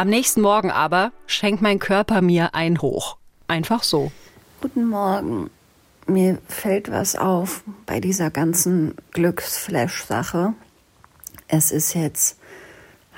Am 0.00 0.08
nächsten 0.08 0.40
Morgen 0.40 0.70
aber 0.70 1.12
schenkt 1.26 1.60
mein 1.60 1.78
Körper 1.78 2.22
mir 2.22 2.54
ein 2.54 2.80
Hoch. 2.80 3.18
Einfach 3.48 3.82
so. 3.82 4.10
Guten 4.62 4.88
Morgen. 4.88 5.50
Mir 6.06 6.38
fällt 6.48 6.90
was 6.90 7.16
auf 7.16 7.62
bei 7.84 8.00
dieser 8.00 8.30
ganzen 8.30 8.94
Glücksflash-Sache. 9.10 10.54
Es 11.48 11.70
ist 11.70 11.92
jetzt 11.92 12.38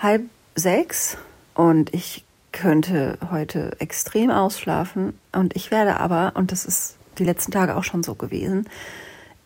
halb 0.01 0.23
sechs 0.57 1.19
und 1.55 1.95
ich 1.95 2.25
könnte 2.51 3.17
heute 3.31 3.77
extrem 3.79 4.31
ausschlafen 4.31 5.17
und 5.31 5.55
ich 5.55 5.71
werde 5.71 6.01
aber, 6.01 6.33
und 6.35 6.51
das 6.51 6.65
ist 6.65 6.97
die 7.19 7.25
letzten 7.25 7.53
Tage 7.53 7.77
auch 7.77 7.85
schon 7.85 8.03
so 8.03 8.17
gewesen, 8.17 8.69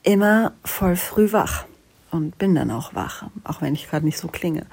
immer 0.05 0.53
voll 0.65 0.97
früh 0.97 1.33
wach 1.33 1.67
und 2.11 2.39
bin 2.39 2.55
dann 2.55 2.71
auch 2.71 2.95
wach, 2.95 3.25
auch 3.45 3.61
wenn 3.61 3.75
ich 3.75 3.91
gerade 3.91 4.07
nicht 4.07 4.17
so 4.17 4.29
klinge. 4.29 4.65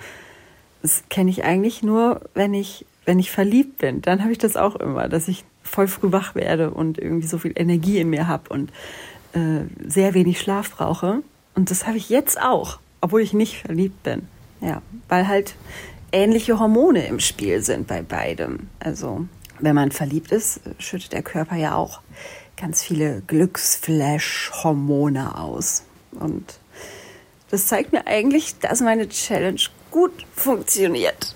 Das 0.84 1.04
kenne 1.10 1.32
ich 1.32 1.44
eigentlich 1.44 1.82
nur, 1.82 2.22
wenn 2.36 2.54
ich, 2.54 2.86
wenn 3.06 3.18
ich 3.18 3.32
verliebt 3.32 3.80
bin. 3.80 4.04
Dann 4.04 4.22
habe 4.22 4.32
ich 4.32 4.38
das 4.38 4.56
auch 4.56 4.76
immer, 4.76 5.10
dass 5.10 5.28
ich 5.28 5.44
voll 5.64 5.88
früh 5.88 6.12
wach 6.12 6.36
werde 6.36 6.70
und 6.70 7.00
irgendwie 7.00 7.26
so 7.26 7.40
viel 7.40 7.54
Energie 7.56 8.00
in 8.00 8.12
mir 8.12 8.28
habe 8.28 8.50
und 8.50 8.70
äh, 9.34 9.62
sehr 9.86 10.14
wenig 10.14 10.40
Schlaf 10.40 10.76
brauche. 10.76 11.24
Und 11.56 11.72
das 11.72 11.88
habe 11.88 11.98
ich 11.98 12.10
jetzt 12.10 12.40
auch, 12.40 12.78
obwohl 13.02 13.22
ich 13.22 13.34
nicht 13.34 13.62
verliebt 13.62 14.04
bin. 14.04 14.28
Ja, 14.62 14.84
weil 15.10 15.28
halt 15.28 15.56
ähnliche 16.12 16.60
Hormone 16.60 17.08
im 17.08 17.20
Spiel 17.20 17.62
sind 17.62 17.88
bei 17.88 18.02
beidem. 18.02 18.70
Also 18.80 19.26
wenn 19.60 19.76
man 19.76 19.92
verliebt 19.92 20.32
ist, 20.32 20.62
schüttet 20.80 21.14
der 21.14 21.22
Körper 21.24 21.56
ja 21.56 21.76
auch 21.76 22.02
ganz 22.58 22.84
viele 22.84 23.22
Glücksflash-Hormone 23.28 25.38
aus. 25.38 25.84
Und 26.12 26.60
das 27.50 27.68
zeigt 27.68 27.92
mir 27.92 28.08
eigentlich, 28.08 28.58
dass 28.60 28.82
meine 28.82 29.10
Challenge 29.10 29.62
gut 29.94 30.26
funktioniert. 30.36 31.36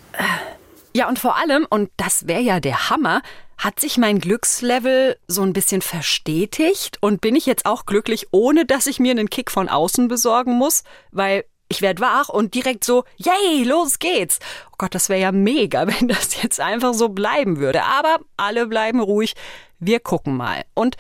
Ja, 0.94 1.08
und 1.08 1.20
vor 1.20 1.38
allem, 1.38 1.66
und 1.70 1.92
das 1.96 2.28
wäre 2.28 2.42
ja 2.42 2.60
der 2.60 2.90
Hammer, 2.90 3.22
hat 3.58 3.80
sich 3.80 3.98
mein 3.98 4.20
Glückslevel 4.20 5.18
so 5.28 5.44
ein 5.44 5.54
bisschen 5.54 5.82
verstetigt 5.82 6.98
und 7.02 7.22
bin 7.22 7.36
ich 7.36 7.46
jetzt 7.46 7.66
auch 7.66 7.86
glücklich, 7.86 8.28
ohne 8.32 8.66
dass 8.66 8.88
ich 8.88 9.00
mir 9.00 9.12
einen 9.12 9.30
Kick 9.30 9.52
von 9.52 9.70
außen 9.70 10.08
besorgen 10.08 10.54
muss, 10.54 10.84
weil 11.12 11.46
ich 11.70 11.82
werde 11.82 12.02
wach 12.02 12.30
und 12.30 12.56
direkt 12.56 12.84
so, 12.84 13.04
yay, 13.18 13.64
los 13.64 14.00
geht's. 14.00 14.40
Oh 14.72 14.76
Gott, 14.80 14.96
das 14.96 15.10
wäre 15.10 15.22
ja 15.22 15.32
mega, 15.32 15.88
wenn 16.00 16.08
das 16.08 16.42
jetzt 16.42 16.60
einfach 16.60 16.94
so 16.94 17.10
bleiben 17.10 17.58
würde. 17.60 17.84
Aber 17.84 18.20
alle 18.36 18.66
bleiben 18.68 19.00
ruhig. 19.00 19.36
Wir 19.80 20.00
gucken 20.00 20.36
mal. 20.36 20.66
Und 20.74 20.98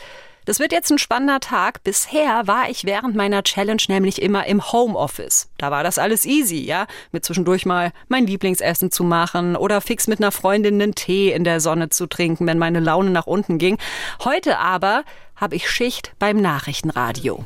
das 0.47 0.59
wird 0.59 0.71
jetzt 0.71 0.89
ein 0.91 0.97
spannender 0.97 1.41
Tag. 1.41 1.83
Bisher 1.83 2.47
war 2.47 2.69
ich 2.69 2.85
während 2.85 3.15
meiner 3.17 3.43
Challenge 3.43 3.81
nämlich 3.89 4.21
immer 4.21 4.47
im 4.47 4.71
Homeoffice. 4.71 5.49
Da 5.57 5.71
war 5.71 5.83
das 5.83 5.99
alles 5.99 6.23
easy, 6.23 6.63
ja, 6.63 6.87
mit 7.11 7.25
zwischendurch 7.25 7.65
mal 7.65 7.91
mein 8.07 8.25
Lieblingsessen 8.25 8.89
zu 8.89 9.03
machen 9.03 9.57
oder 9.57 9.81
fix 9.81 10.07
mit 10.07 10.19
einer 10.19 10.31
Freundin 10.31 10.81
einen 10.81 10.95
Tee 10.95 11.33
in 11.33 11.43
der 11.43 11.59
Sonne 11.59 11.89
zu 11.89 12.07
trinken, 12.07 12.47
wenn 12.47 12.57
meine 12.57 12.79
Laune 12.79 13.09
nach 13.09 13.27
unten 13.27 13.57
ging. 13.57 13.77
Heute 14.23 14.57
aber 14.57 15.03
habe 15.35 15.55
ich 15.55 15.69
Schicht 15.69 16.13
beim 16.17 16.37
Nachrichtenradio. 16.37 17.43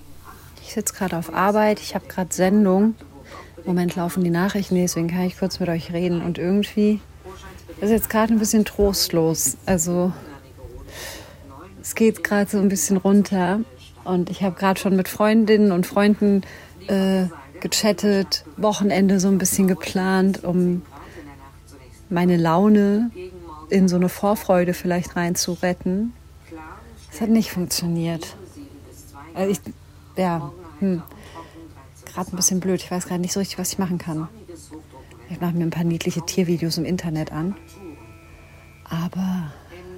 Ich 0.61 0.73
sitze 0.73 0.93
gerade 0.93 1.17
auf 1.17 1.33
Arbeit, 1.33 1.79
ich 1.79 1.95
habe 1.95 2.05
gerade 2.05 2.31
Sendung. 2.31 2.93
Im 3.57 3.63
Moment 3.65 3.95
laufen 3.95 4.23
die 4.23 4.29
Nachrichten, 4.29 4.75
deswegen 4.75 5.07
kann 5.07 5.21
ich 5.21 5.39
kurz 5.39 5.59
mit 5.59 5.69
euch 5.69 5.91
reden. 5.91 6.21
Und 6.21 6.37
irgendwie 6.37 6.99
ist 7.81 7.89
jetzt 7.89 8.11
gerade 8.11 8.31
ein 8.31 8.37
bisschen 8.37 8.63
trostlos. 8.63 9.57
Also 9.65 10.13
es 11.91 11.95
geht 11.95 12.23
gerade 12.23 12.49
so 12.49 12.57
ein 12.57 12.69
bisschen 12.69 12.95
runter. 12.95 13.59
Und 14.05 14.29
ich 14.29 14.43
habe 14.43 14.55
gerade 14.55 14.79
schon 14.79 14.95
mit 14.95 15.09
Freundinnen 15.09 15.73
und 15.73 15.85
Freunden 15.85 16.43
äh, 16.87 17.25
gechattet, 17.59 18.45
Wochenende 18.55 19.19
so 19.19 19.27
ein 19.27 19.37
bisschen 19.37 19.67
geplant, 19.67 20.45
um 20.45 20.83
meine 22.09 22.37
Laune 22.37 23.11
in 23.69 23.89
so 23.89 23.97
eine 23.97 24.07
Vorfreude 24.07 24.73
vielleicht 24.73 25.17
reinzuretten. 25.17 26.13
Es 27.11 27.19
hat 27.19 27.27
nicht 27.27 27.51
funktioniert. 27.51 28.37
Also 29.33 29.51
ich, 29.51 29.59
ja, 30.15 30.49
hm, 30.79 31.03
gerade 32.05 32.31
ein 32.31 32.37
bisschen 32.37 32.61
blöd. 32.61 32.81
Ich 32.81 32.89
weiß 32.89 33.05
gerade 33.05 33.19
nicht 33.19 33.33
so 33.33 33.41
richtig, 33.41 33.59
was 33.59 33.73
ich 33.73 33.79
machen 33.79 33.97
kann. 33.97 34.29
Ich 35.29 35.41
mache 35.41 35.51
mir 35.51 35.65
ein 35.65 35.71
paar 35.71 35.83
niedliche 35.83 36.25
Tiervideos 36.25 36.77
im 36.77 36.85
Internet 36.85 37.33
an. 37.33 37.57
Aber 38.85 39.51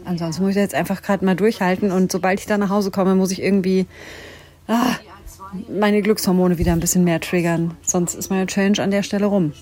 Ansonsten 0.05 0.43
muss 0.43 0.51
ich 0.51 0.57
jetzt 0.57 0.75
einfach 0.75 1.01
gerade 1.01 1.25
mal 1.25 1.35
durchhalten 1.35 1.91
und 1.91 2.11
sobald 2.11 2.39
ich 2.39 2.45
da 2.45 2.57
nach 2.57 2.69
Hause 2.69 2.91
komme, 2.91 3.15
muss 3.15 3.31
ich 3.31 3.41
irgendwie 3.41 3.87
ah, 4.67 4.95
meine 5.69 6.01
Glückshormone 6.01 6.57
wieder 6.57 6.73
ein 6.73 6.79
bisschen 6.79 7.03
mehr 7.03 7.19
triggern. 7.19 7.77
Sonst 7.81 8.15
ist 8.15 8.29
meine 8.29 8.47
Challenge 8.47 8.81
an 8.81 8.91
der 8.91 9.03
Stelle 9.03 9.25
rum. 9.25 9.53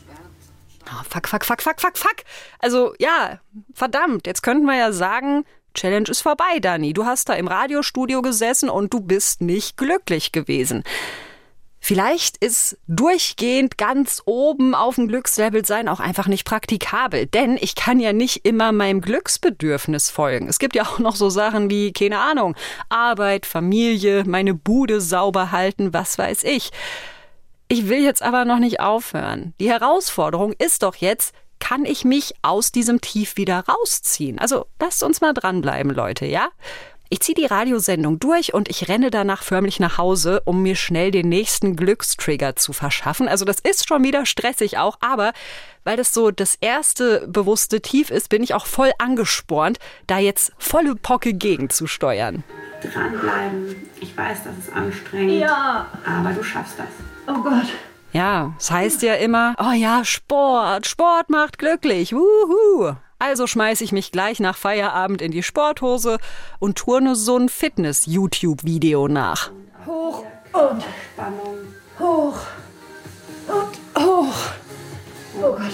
Oh, 0.87 1.03
fuck, 1.09 1.27
fuck, 1.27 1.45
fuck, 1.45 1.61
fuck, 1.61 1.79
fuck, 1.79 1.97
fuck. 1.97 2.15
Also 2.59 2.93
ja, 2.99 3.39
verdammt, 3.73 4.27
jetzt 4.27 4.43
könnten 4.43 4.65
wir 4.65 4.77
ja 4.77 4.91
sagen, 4.91 5.45
Challenge 5.73 6.09
ist 6.09 6.21
vorbei, 6.21 6.59
Dani. 6.59 6.93
Du 6.93 7.05
hast 7.05 7.29
da 7.29 7.33
im 7.33 7.47
Radiostudio 7.47 8.21
gesessen 8.21 8.69
und 8.69 8.93
du 8.93 8.99
bist 8.99 9.41
nicht 9.41 9.77
glücklich 9.77 10.31
gewesen. 10.31 10.83
Vielleicht 11.83 12.37
ist 12.37 12.77
durchgehend 12.87 13.79
ganz 13.79 14.21
oben 14.25 14.75
auf 14.75 14.95
dem 14.95 15.07
Glückslevel 15.07 15.65
sein 15.65 15.89
auch 15.89 15.99
einfach 15.99 16.27
nicht 16.27 16.45
praktikabel, 16.45 17.25
denn 17.25 17.57
ich 17.59 17.73
kann 17.73 17.99
ja 17.99 18.13
nicht 18.13 18.45
immer 18.45 18.71
meinem 18.71 19.01
Glücksbedürfnis 19.01 20.11
folgen. 20.11 20.47
Es 20.47 20.59
gibt 20.59 20.75
ja 20.75 20.83
auch 20.83 20.99
noch 20.99 21.15
so 21.15 21.31
Sachen 21.31 21.71
wie, 21.71 21.91
keine 21.91 22.19
Ahnung, 22.19 22.55
Arbeit, 22.89 23.47
Familie, 23.47 24.23
meine 24.25 24.53
Bude 24.53 25.01
sauber 25.01 25.51
halten, 25.51 25.91
was 25.91 26.19
weiß 26.19 26.43
ich. 26.43 26.69
Ich 27.67 27.89
will 27.89 28.03
jetzt 28.03 28.21
aber 28.21 28.45
noch 28.45 28.59
nicht 28.59 28.79
aufhören. 28.79 29.55
Die 29.59 29.69
Herausforderung 29.69 30.53
ist 30.59 30.83
doch 30.83 30.95
jetzt, 30.95 31.33
kann 31.59 31.85
ich 31.85 32.05
mich 32.05 32.33
aus 32.43 32.71
diesem 32.71 33.01
Tief 33.01 33.37
wieder 33.37 33.63
rausziehen? 33.67 34.37
Also 34.37 34.65
lasst 34.79 35.01
uns 35.03 35.21
mal 35.21 35.33
dranbleiben, 35.33 35.91
Leute, 35.91 36.25
ja? 36.25 36.49
Ich 37.13 37.19
ziehe 37.19 37.35
die 37.35 37.45
Radiosendung 37.45 38.19
durch 38.19 38.53
und 38.53 38.69
ich 38.69 38.87
renne 38.87 39.11
danach 39.11 39.43
förmlich 39.43 39.81
nach 39.81 39.97
Hause, 39.97 40.41
um 40.45 40.63
mir 40.63 40.77
schnell 40.77 41.11
den 41.11 41.27
nächsten 41.27 41.75
Glückstrigger 41.75 42.55
zu 42.55 42.71
verschaffen. 42.71 43.27
Also 43.27 43.43
das 43.43 43.59
ist 43.59 43.85
schon 43.85 44.05
wieder 44.05 44.25
stressig 44.25 44.77
auch, 44.77 44.97
aber 45.01 45.33
weil 45.83 45.97
das 45.97 46.13
so 46.13 46.31
das 46.31 46.55
erste 46.61 47.27
bewusste 47.27 47.81
Tief 47.81 48.11
ist, 48.11 48.29
bin 48.29 48.41
ich 48.41 48.53
auch 48.53 48.65
voll 48.65 48.93
angespornt, 48.97 49.77
da 50.07 50.19
jetzt 50.19 50.53
volle 50.57 50.95
Pocke 50.95 51.33
gegenzusteuern. 51.33 52.45
Dranbleiben. 52.81 53.75
Ich 53.99 54.15
weiß, 54.15 54.45
das 54.45 54.57
ist 54.57 54.73
anstrengend. 54.73 55.41
Ja. 55.41 55.87
Aber 56.05 56.31
du 56.31 56.41
schaffst 56.41 56.79
das. 56.79 56.87
Oh 57.27 57.41
Gott. 57.41 57.67
Ja, 58.13 58.53
es 58.57 58.67
das 58.67 58.71
heißt 58.71 59.01
ja 59.01 59.15
immer, 59.15 59.53
oh 59.59 59.73
ja, 59.73 60.05
Sport, 60.05 60.87
Sport 60.87 61.29
macht 61.29 61.57
glücklich. 61.57 62.13
Wuhu. 62.13 62.95
Also 63.21 63.45
schmeiße 63.45 63.83
ich 63.83 63.91
mich 63.91 64.11
gleich 64.11 64.39
nach 64.39 64.57
Feierabend 64.57 65.21
in 65.21 65.31
die 65.31 65.43
Sporthose 65.43 66.17
und 66.57 66.75
turne 66.75 67.15
so 67.15 67.37
ein 67.37 67.49
Fitness-YouTube-Video 67.49 69.07
nach. 69.07 69.51
Hoch 69.85 70.25
und 70.53 70.83
hoch 71.99 72.39
und 73.47 74.03
hoch. 74.03 74.33
Oh 75.39 75.51
Gott. 75.51 75.71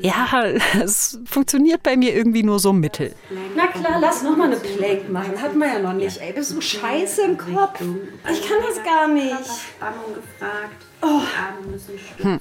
Ja, 0.00 0.44
es 0.82 1.20
funktioniert 1.26 1.82
bei 1.82 1.98
mir 1.98 2.14
irgendwie 2.14 2.42
nur 2.42 2.58
so 2.58 2.72
mittel. 2.72 3.14
Na 3.54 3.66
klar, 3.66 3.98
lass 4.00 4.22
noch 4.22 4.34
mal 4.34 4.46
eine 4.46 4.56
Plank 4.56 5.10
machen. 5.10 5.38
Hat 5.38 5.54
man 5.54 5.68
ja 5.68 5.78
noch 5.78 5.92
nicht. 5.92 6.18
Ey, 6.18 6.32
bist 6.32 6.56
du 6.56 6.62
scheiße 6.62 7.22
im 7.24 7.36
Kopf? 7.36 7.78
Ich 8.32 8.48
kann 8.48 8.58
das 8.66 8.82
gar 8.82 9.06
nicht. 9.06 9.34
Oh. 11.02 11.20
Hm. 12.22 12.40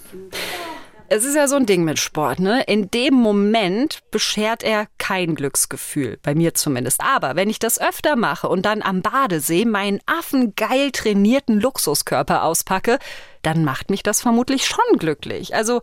Es 1.07 1.23
ist 1.23 1.35
ja 1.35 1.47
so 1.47 1.55
ein 1.55 1.67
Ding 1.67 1.83
mit 1.83 1.99
Sport, 1.99 2.39
ne? 2.39 2.63
In 2.63 2.89
dem 2.89 3.13
Moment 3.13 3.99
beschert 4.09 4.63
er 4.63 4.87
kein 4.97 5.35
Glücksgefühl, 5.35 6.17
bei 6.23 6.33
mir 6.33 6.55
zumindest. 6.55 7.01
Aber 7.01 7.35
wenn 7.35 7.49
ich 7.49 7.59
das 7.59 7.79
öfter 7.79 8.15
mache 8.15 8.49
und 8.49 8.65
dann 8.65 8.81
am 8.81 9.03
Badesee 9.03 9.65
meinen 9.65 9.99
affengeil 10.07 10.91
trainierten 10.91 11.59
Luxuskörper 11.59 12.43
auspacke, 12.43 12.97
dann 13.43 13.63
macht 13.63 13.91
mich 13.91 14.01
das 14.01 14.21
vermutlich 14.21 14.65
schon 14.65 14.97
glücklich. 14.97 15.53
Also 15.53 15.81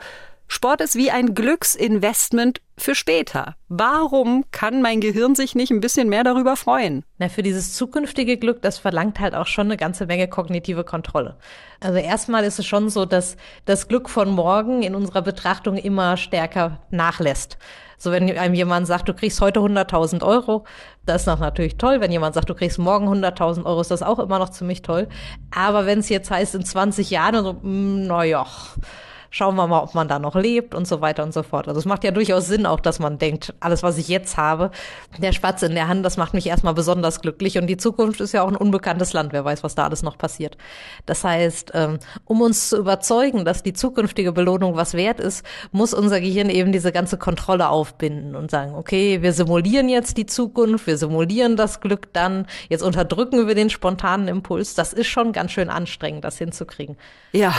Sport 0.55 0.83
ist 0.83 0.97
wie 0.97 1.11
ein 1.11 1.35
Glücksinvestment 1.35 2.61
für 2.77 2.95
später. 2.95 3.57
Warum 3.71 4.45
kann 4.51 4.83
mein 4.83 5.01
Gehirn 5.01 5.35
sich 5.35 5.55
nicht 5.55 5.71
ein 5.71 5.81
bisschen 5.81 6.11
mehr 6.11 6.25
darüber 6.25 6.57
freuen? 6.57 7.07
Na, 7.17 7.31
für 7.31 7.43
dieses 7.43 7.73
zukünftige 7.73 8.37
Glück, 8.37 8.61
das 8.61 8.77
verlangt 8.77 9.19
halt 9.19 9.35
auch 9.35 9.47
schon 9.47 9.69
eine 9.69 9.79
ganze 9.79 10.05
Menge 10.05 10.29
kognitive 10.29 10.85
Kontrolle. 10.85 11.39
Also 11.81 11.97
erstmal 11.97 12.45
ist 12.45 12.59
es 12.59 12.67
schon 12.67 12.91
so, 12.91 13.07
dass 13.07 13.39
das 13.65 13.89
Glück 13.89 14.11
von 14.11 14.29
morgen 14.29 14.83
in 14.83 14.95
unserer 14.95 15.23
Betrachtung 15.23 15.79
immer 15.79 16.19
stärker 16.19 16.83
nachlässt. 16.91 17.57
So, 17.97 18.13
wenn 18.13 18.31
einem 18.37 18.55
jemand 18.55 18.87
sagt, 18.87 19.09
du 19.09 19.15
kriegst 19.15 19.41
heute 19.41 19.61
100.000 19.61 20.23
Euro, 20.23 20.67
das 21.07 21.23
ist 21.23 21.29
noch 21.29 21.39
natürlich 21.39 21.79
toll. 21.79 22.03
Wenn 22.03 22.13
jemand 22.13 22.35
sagt, 22.35 22.51
du 22.51 22.55
kriegst 22.55 22.79
morgen 22.79 23.09
100.000 23.09 23.65
Euro, 23.65 23.81
ist 23.81 23.91
das 23.91 24.03
auch 24.03 24.19
immer 24.19 24.39
noch 24.39 24.51
ziemlich 24.51 24.83
toll. 24.83 25.09
Aber 25.51 25.87
wenn 25.87 26.01
es 26.01 26.11
jetzt 26.11 26.31
heißt, 26.31 26.55
in 26.55 26.65
20 26.67 27.09
Jahren, 27.09 27.43
so, 27.43 27.55
mm, 27.55 28.07
naja, 28.07 28.47
schauen 29.33 29.57
wir 29.57 29.67
mal, 29.67 29.83
ob 29.83 29.95
man 29.95 30.07
da 30.07 30.19
noch 30.19 30.37
lebt 30.37 30.75
und 30.75 30.87
so 30.87 31.01
weiter 31.01 31.25
und 31.25 31.33
so 31.33 31.43
fort. 31.43 31.67
Also 31.67 31.81
es 31.81 31.87
macht 31.87 32.05
ja 32.05 32.11
durchaus 32.11 32.47
Sinn 32.47 32.67
auch, 32.67 32.79
dass 32.79 33.01
man 33.01 33.19
denkt, 33.19 33.55
alles, 33.61 33.83
was 33.83 33.97
ich 33.97 34.07
jetzt 34.09 34.37
habe, 34.37 34.71
der 35.19 35.33
Spatz 35.33 35.63
in 35.63 35.75
der 35.75 35.89
Hand, 35.89 36.05
das 36.05 36.19
macht 36.19 36.35
mich 36.35 36.47
erstmal 36.47 36.75
besonders 36.75 37.23
glücklich. 37.23 37.57
Und 37.57 37.67
die 37.67 37.79
Zukunft 37.79 38.21
ist 38.21 38.33
ja 38.33 38.43
auch 38.43 38.49
ein 38.49 38.57
unbekanntes 38.57 39.15
Land. 39.15 39.33
Wer 39.33 39.45
weiß, 39.45 39.65
was 39.65 39.75
da 39.75 39.85
alles 39.85 40.03
noch 40.03 40.19
passiert. 40.19 40.59
Das 41.07 41.25
heißt, 41.25 41.73
ähm, 41.75 41.99
um 42.27 42.43
uns 42.43 42.69
zu 42.69 42.77
überzeugen, 42.77 43.47
dass 43.47 43.63
die 43.63 43.73
zukünftige 43.73 44.33
Belohnung 44.33 44.77
was 44.77 44.93
wert 44.93 45.19
ist, 45.19 45.45
muss 45.73 45.95
unser 45.95 46.21
Gehirn 46.21 46.51
eben 46.51 46.71
diese 46.71 46.93
ganze 46.93 47.17
Kontrolle 47.17 47.71
aufbinden 47.71 48.37
und 48.37 48.51
sagen, 48.51 48.75
okay, 48.75 49.23
wir 49.23 49.33
simulieren 49.33 49.89
jetzt 49.89 50.19
die 50.19 50.27
Zukunft, 50.27 50.87
wir 50.87 50.99
simulieren 50.99 51.57
das 51.57 51.81
Glück 51.81 52.13
dann, 52.13 52.47
jetzt 52.69 52.83
unterdrücken 52.83 53.49
wir 53.49 53.55
den 53.55 53.71
spontanen 53.71 54.29
Impuls. 54.29 54.75
Das 54.75 54.93
ist 54.93 55.07
schon 55.07 55.33
ganz 55.33 55.53
schön 55.53 55.71
anstrengend, 55.71 56.23
das 56.23 56.37
hinzukriegen. 56.37 56.99
Ja, 57.33 57.55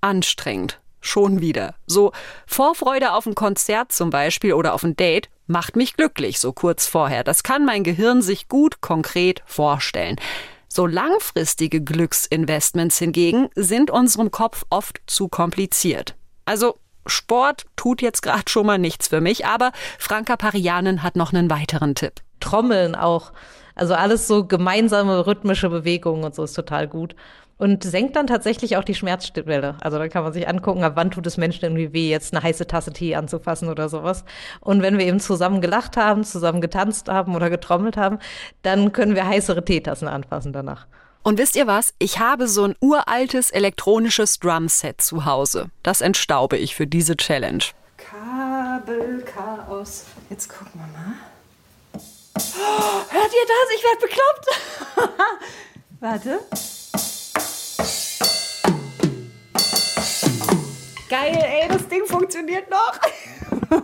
anstrengend. 0.00 0.80
Schon 1.00 1.40
wieder. 1.40 1.74
So 1.86 2.12
Vorfreude 2.46 3.12
auf 3.12 3.26
ein 3.26 3.34
Konzert 3.34 3.92
zum 3.92 4.10
Beispiel 4.10 4.52
oder 4.52 4.74
auf 4.74 4.82
ein 4.82 4.96
Date 4.96 5.28
macht 5.46 5.76
mich 5.76 5.94
glücklich, 5.94 6.38
so 6.38 6.52
kurz 6.52 6.86
vorher. 6.86 7.24
Das 7.24 7.42
kann 7.42 7.64
mein 7.64 7.84
Gehirn 7.84 8.22
sich 8.22 8.48
gut 8.48 8.80
konkret 8.80 9.42
vorstellen. 9.46 10.16
So 10.68 10.86
langfristige 10.86 11.80
Glücksinvestments 11.80 12.98
hingegen 12.98 13.48
sind 13.54 13.90
unserem 13.90 14.30
Kopf 14.30 14.64
oft 14.70 15.00
zu 15.06 15.28
kompliziert. 15.28 16.14
Also 16.44 16.78
Sport 17.06 17.66
tut 17.76 18.02
jetzt 18.02 18.20
gerade 18.22 18.48
schon 18.48 18.66
mal 18.66 18.78
nichts 18.78 19.08
für 19.08 19.22
mich, 19.22 19.46
aber 19.46 19.72
Franka 19.98 20.36
Parianen 20.36 21.02
hat 21.02 21.16
noch 21.16 21.32
einen 21.32 21.50
weiteren 21.50 21.94
Tipp. 21.94 22.20
Trommeln 22.40 22.94
auch. 22.94 23.32
Also 23.74 23.94
alles 23.94 24.26
so 24.26 24.44
gemeinsame 24.44 25.26
rhythmische 25.26 25.70
Bewegungen 25.70 26.24
und 26.24 26.34
so 26.34 26.44
ist 26.44 26.54
total 26.54 26.86
gut 26.86 27.14
und 27.58 27.84
senkt 27.84 28.16
dann 28.16 28.26
tatsächlich 28.26 28.76
auch 28.76 28.84
die 28.84 28.94
Schmerzschwelle. 28.94 29.76
Also 29.80 29.98
da 29.98 30.08
kann 30.08 30.22
man 30.22 30.32
sich 30.32 30.48
angucken, 30.48 30.84
ab 30.84 30.92
wann 30.94 31.10
tut 31.10 31.26
es 31.26 31.36
Menschen 31.36 31.64
irgendwie 31.64 31.92
weh, 31.92 32.08
jetzt 32.08 32.32
eine 32.32 32.42
heiße 32.42 32.66
Tasse 32.66 32.92
Tee 32.92 33.14
anzufassen 33.16 33.68
oder 33.68 33.88
sowas. 33.88 34.24
Und 34.60 34.80
wenn 34.80 34.96
wir 34.96 35.06
eben 35.06 35.20
zusammen 35.20 35.60
gelacht 35.60 35.96
haben, 35.96 36.24
zusammen 36.24 36.60
getanzt 36.60 37.08
haben 37.08 37.34
oder 37.34 37.50
getrommelt 37.50 37.96
haben, 37.96 38.18
dann 38.62 38.92
können 38.92 39.14
wir 39.14 39.26
heißere 39.26 39.64
Teetassen 39.64 40.08
anfassen 40.08 40.52
danach. 40.52 40.86
Und 41.22 41.36
wisst 41.38 41.56
ihr 41.56 41.66
was? 41.66 41.92
Ich 41.98 42.20
habe 42.20 42.46
so 42.46 42.64
ein 42.64 42.76
uraltes 42.80 43.50
elektronisches 43.50 44.38
Drumset 44.38 45.00
zu 45.00 45.24
Hause. 45.24 45.66
Das 45.82 46.00
entstaube 46.00 46.56
ich 46.56 46.74
für 46.74 46.86
diese 46.86 47.16
Challenge. 47.16 47.64
Kabelchaos. 48.88 50.04
Jetzt 50.30 50.48
gucken 50.48 50.80
wir 50.80 50.86
mal. 50.86 51.14
Oh, 51.94 53.02
hört 53.10 53.32
ihr 53.32 53.46
das? 53.48 53.68
Ich 53.76 53.82
werde 53.84 54.00
bekloppt. 54.00 54.46
Warte. 56.00 56.38
Geil, 61.08 61.38
ey, 61.42 61.68
das 61.68 61.88
Ding 61.88 62.04
funktioniert 62.04 62.70
noch. 62.70 62.98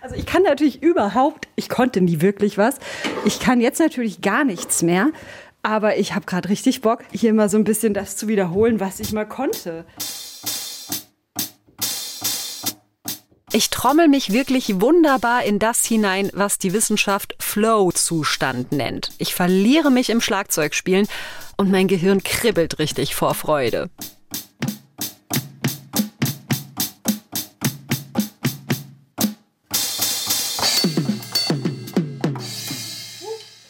also 0.00 0.16
ich 0.16 0.26
kann 0.26 0.42
natürlich 0.42 0.82
überhaupt, 0.82 1.46
ich 1.54 1.68
konnte 1.68 2.00
nie 2.00 2.20
wirklich 2.20 2.58
was. 2.58 2.76
Ich 3.24 3.38
kann 3.38 3.60
jetzt 3.60 3.78
natürlich 3.78 4.20
gar 4.20 4.44
nichts 4.44 4.82
mehr. 4.82 5.10
Aber 5.62 5.96
ich 5.96 6.14
habe 6.14 6.24
gerade 6.24 6.48
richtig 6.48 6.80
Bock, 6.80 7.00
hier 7.12 7.34
mal 7.34 7.48
so 7.48 7.58
ein 7.58 7.64
bisschen 7.64 7.92
das 7.92 8.16
zu 8.16 8.28
wiederholen, 8.28 8.80
was 8.80 9.00
ich 9.00 9.12
mal 9.12 9.26
konnte. 9.26 9.84
Ich 13.52 13.70
trommel 13.70 14.08
mich 14.08 14.32
wirklich 14.32 14.80
wunderbar 14.80 15.42
in 15.44 15.58
das 15.58 15.84
hinein, 15.84 16.30
was 16.34 16.58
die 16.58 16.72
Wissenschaft 16.72 17.34
Flow-Zustand 17.38 18.72
nennt. 18.72 19.10
Ich 19.18 19.34
verliere 19.34 19.90
mich 19.90 20.10
im 20.10 20.20
Schlagzeugspielen 20.20 21.08
und 21.56 21.70
mein 21.70 21.88
Gehirn 21.88 22.22
kribbelt 22.22 22.78
richtig 22.78 23.14
vor 23.14 23.34
Freude. 23.34 23.90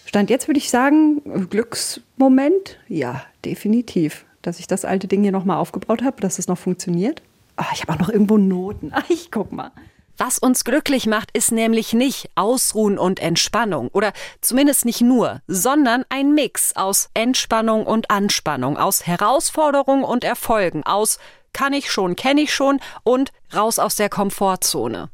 Stand 0.09 0.31
jetzt 0.31 0.49
würde 0.49 0.57
ich 0.57 0.71
sagen, 0.71 1.21
Glücksmoment, 1.51 2.79
ja, 2.89 3.23
definitiv. 3.45 4.25
Dass 4.41 4.59
ich 4.59 4.67
das 4.67 4.87
alte 4.87 5.07
Ding 5.07 5.23
hier 5.23 5.33
nochmal 5.33 5.59
aufgebaut 5.59 6.03
habe, 6.03 6.23
dass 6.23 6.39
es 6.39 6.49
noch 6.49 6.57
funktioniert. 6.57 7.21
Ah, 7.57 7.67
ich 7.75 7.83
habe 7.83 7.93
auch 7.93 7.99
noch 7.99 8.09
irgendwo 8.09 8.39
Noten. 8.39 8.91
Ach, 8.95 9.05
ich 9.11 9.31
guck 9.31 9.53
mal. 9.53 9.71
Was 10.17 10.39
uns 10.39 10.65
glücklich 10.65 11.07
macht, 11.07 11.31
ist 11.37 11.53
nämlich 11.53 11.93
nicht 11.93 12.31
Ausruhen 12.37 12.99
und 12.99 13.21
Entspannung 13.21 13.89
oder 13.89 14.15
zumindest 14.41 14.87
nicht 14.87 15.03
nur, 15.03 15.43
sondern 15.47 16.07
ein 16.09 16.33
Mix 16.35 16.75
aus 16.75 17.11
Entspannung 17.13 17.85
und 17.85 18.11
Anspannung, 18.11 18.79
aus 18.79 19.07
Herausforderungen 19.07 20.05
und 20.05 20.25
Erfolgen, 20.25 20.85
aus 20.85 21.19
kann 21.53 21.75
ich 21.75 21.91
schon, 21.91 22.17
kenne 22.17 22.41
ich 22.41 22.55
schon 22.55 22.81
und 23.05 23.31
raus 23.55 23.79
aus 23.79 23.97
der 23.97 24.09
Komfortzone. 24.09 25.11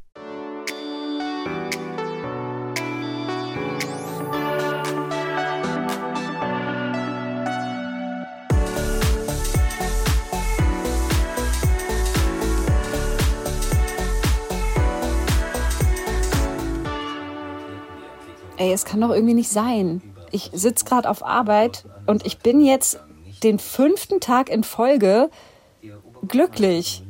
Ey, 18.57 18.71
es 18.71 18.85
kann 18.85 19.01
doch 19.01 19.11
irgendwie 19.11 19.33
nicht 19.33 19.49
sein. 19.49 20.01
Ich 20.31 20.51
sitze 20.53 20.85
gerade 20.85 21.09
auf 21.09 21.25
Arbeit 21.25 21.85
und 22.05 22.25
ich 22.25 22.39
bin 22.39 22.63
jetzt 22.63 22.99
den 23.43 23.59
fünften 23.59 24.19
Tag 24.19 24.49
in 24.49 24.63
Folge 24.63 25.29
glücklich. 26.27 27.03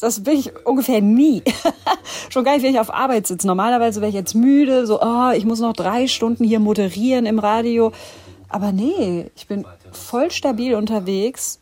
Das 0.00 0.22
bin 0.22 0.38
ich 0.38 0.66
ungefähr 0.66 1.00
nie. 1.00 1.42
Schon 2.30 2.44
gar 2.44 2.54
nicht, 2.54 2.62
wenn 2.62 2.72
ich 2.72 2.80
auf 2.80 2.92
Arbeit 2.92 3.26
sitze. 3.26 3.46
Normalerweise 3.46 4.00
wäre 4.00 4.08
ich 4.08 4.14
jetzt 4.14 4.34
müde, 4.34 4.86
so, 4.86 5.00
oh, 5.00 5.30
ich 5.34 5.44
muss 5.44 5.60
noch 5.60 5.74
drei 5.74 6.06
Stunden 6.06 6.44
hier 6.44 6.58
moderieren 6.58 7.26
im 7.26 7.38
Radio. 7.38 7.92
Aber 8.48 8.72
nee, 8.72 9.30
ich 9.36 9.46
bin 9.46 9.66
voll 9.92 10.30
stabil 10.30 10.74
unterwegs. 10.74 11.60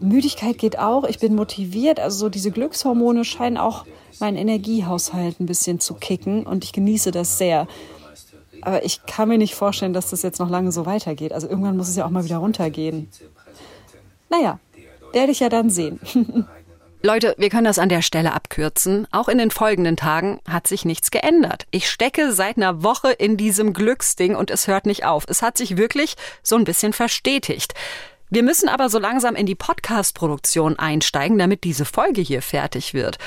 Müdigkeit 0.00 0.58
geht 0.58 0.78
auch, 0.78 1.04
ich 1.04 1.18
bin 1.18 1.34
motiviert. 1.34 2.00
Also 2.00 2.18
so 2.18 2.28
diese 2.28 2.50
Glückshormone 2.50 3.24
scheinen 3.24 3.56
auch 3.56 3.86
meinen 4.18 4.36
Energiehaushalt 4.36 5.40
ein 5.40 5.46
bisschen 5.46 5.80
zu 5.80 5.94
kicken 5.94 6.46
und 6.46 6.64
ich 6.64 6.72
genieße 6.72 7.10
das 7.10 7.38
sehr. 7.38 7.66
Aber 8.62 8.84
ich 8.84 9.06
kann 9.06 9.28
mir 9.28 9.38
nicht 9.38 9.54
vorstellen, 9.54 9.92
dass 9.92 10.10
das 10.10 10.22
jetzt 10.22 10.38
noch 10.38 10.50
lange 10.50 10.72
so 10.72 10.86
weitergeht. 10.86 11.32
Also 11.32 11.48
irgendwann 11.48 11.76
muss 11.76 11.88
es 11.88 11.96
ja 11.96 12.04
auch 12.04 12.10
mal 12.10 12.24
wieder 12.24 12.38
runtergehen. 12.38 13.08
Naja, 14.28 14.60
werde 15.12 15.32
ich 15.32 15.40
ja 15.40 15.48
dann 15.48 15.70
sehen. 15.70 15.98
Leute, 17.02 17.34
wir 17.38 17.48
können 17.48 17.64
das 17.64 17.78
an 17.78 17.88
der 17.88 18.02
Stelle 18.02 18.34
abkürzen. 18.34 19.06
Auch 19.10 19.28
in 19.28 19.38
den 19.38 19.50
folgenden 19.50 19.96
Tagen 19.96 20.38
hat 20.46 20.66
sich 20.66 20.84
nichts 20.84 21.10
geändert. 21.10 21.66
Ich 21.70 21.88
stecke 21.88 22.32
seit 22.32 22.58
einer 22.58 22.82
Woche 22.82 23.10
in 23.10 23.38
diesem 23.38 23.72
Glücksding 23.72 24.36
und 24.36 24.50
es 24.50 24.66
hört 24.66 24.84
nicht 24.84 25.06
auf. 25.06 25.24
Es 25.26 25.40
hat 25.40 25.56
sich 25.56 25.78
wirklich 25.78 26.16
so 26.42 26.56
ein 26.56 26.64
bisschen 26.64 26.92
verstetigt. 26.92 27.72
Wir 28.30 28.44
müssen 28.44 28.68
aber 28.68 28.88
so 28.88 29.00
langsam 29.00 29.34
in 29.34 29.44
die 29.44 29.56
Podcast-Produktion 29.56 30.78
einsteigen, 30.78 31.36
damit 31.36 31.64
diese 31.64 31.84
Folge 31.84 32.20
hier 32.20 32.42
fertig 32.42 32.94
wird. 32.94 33.18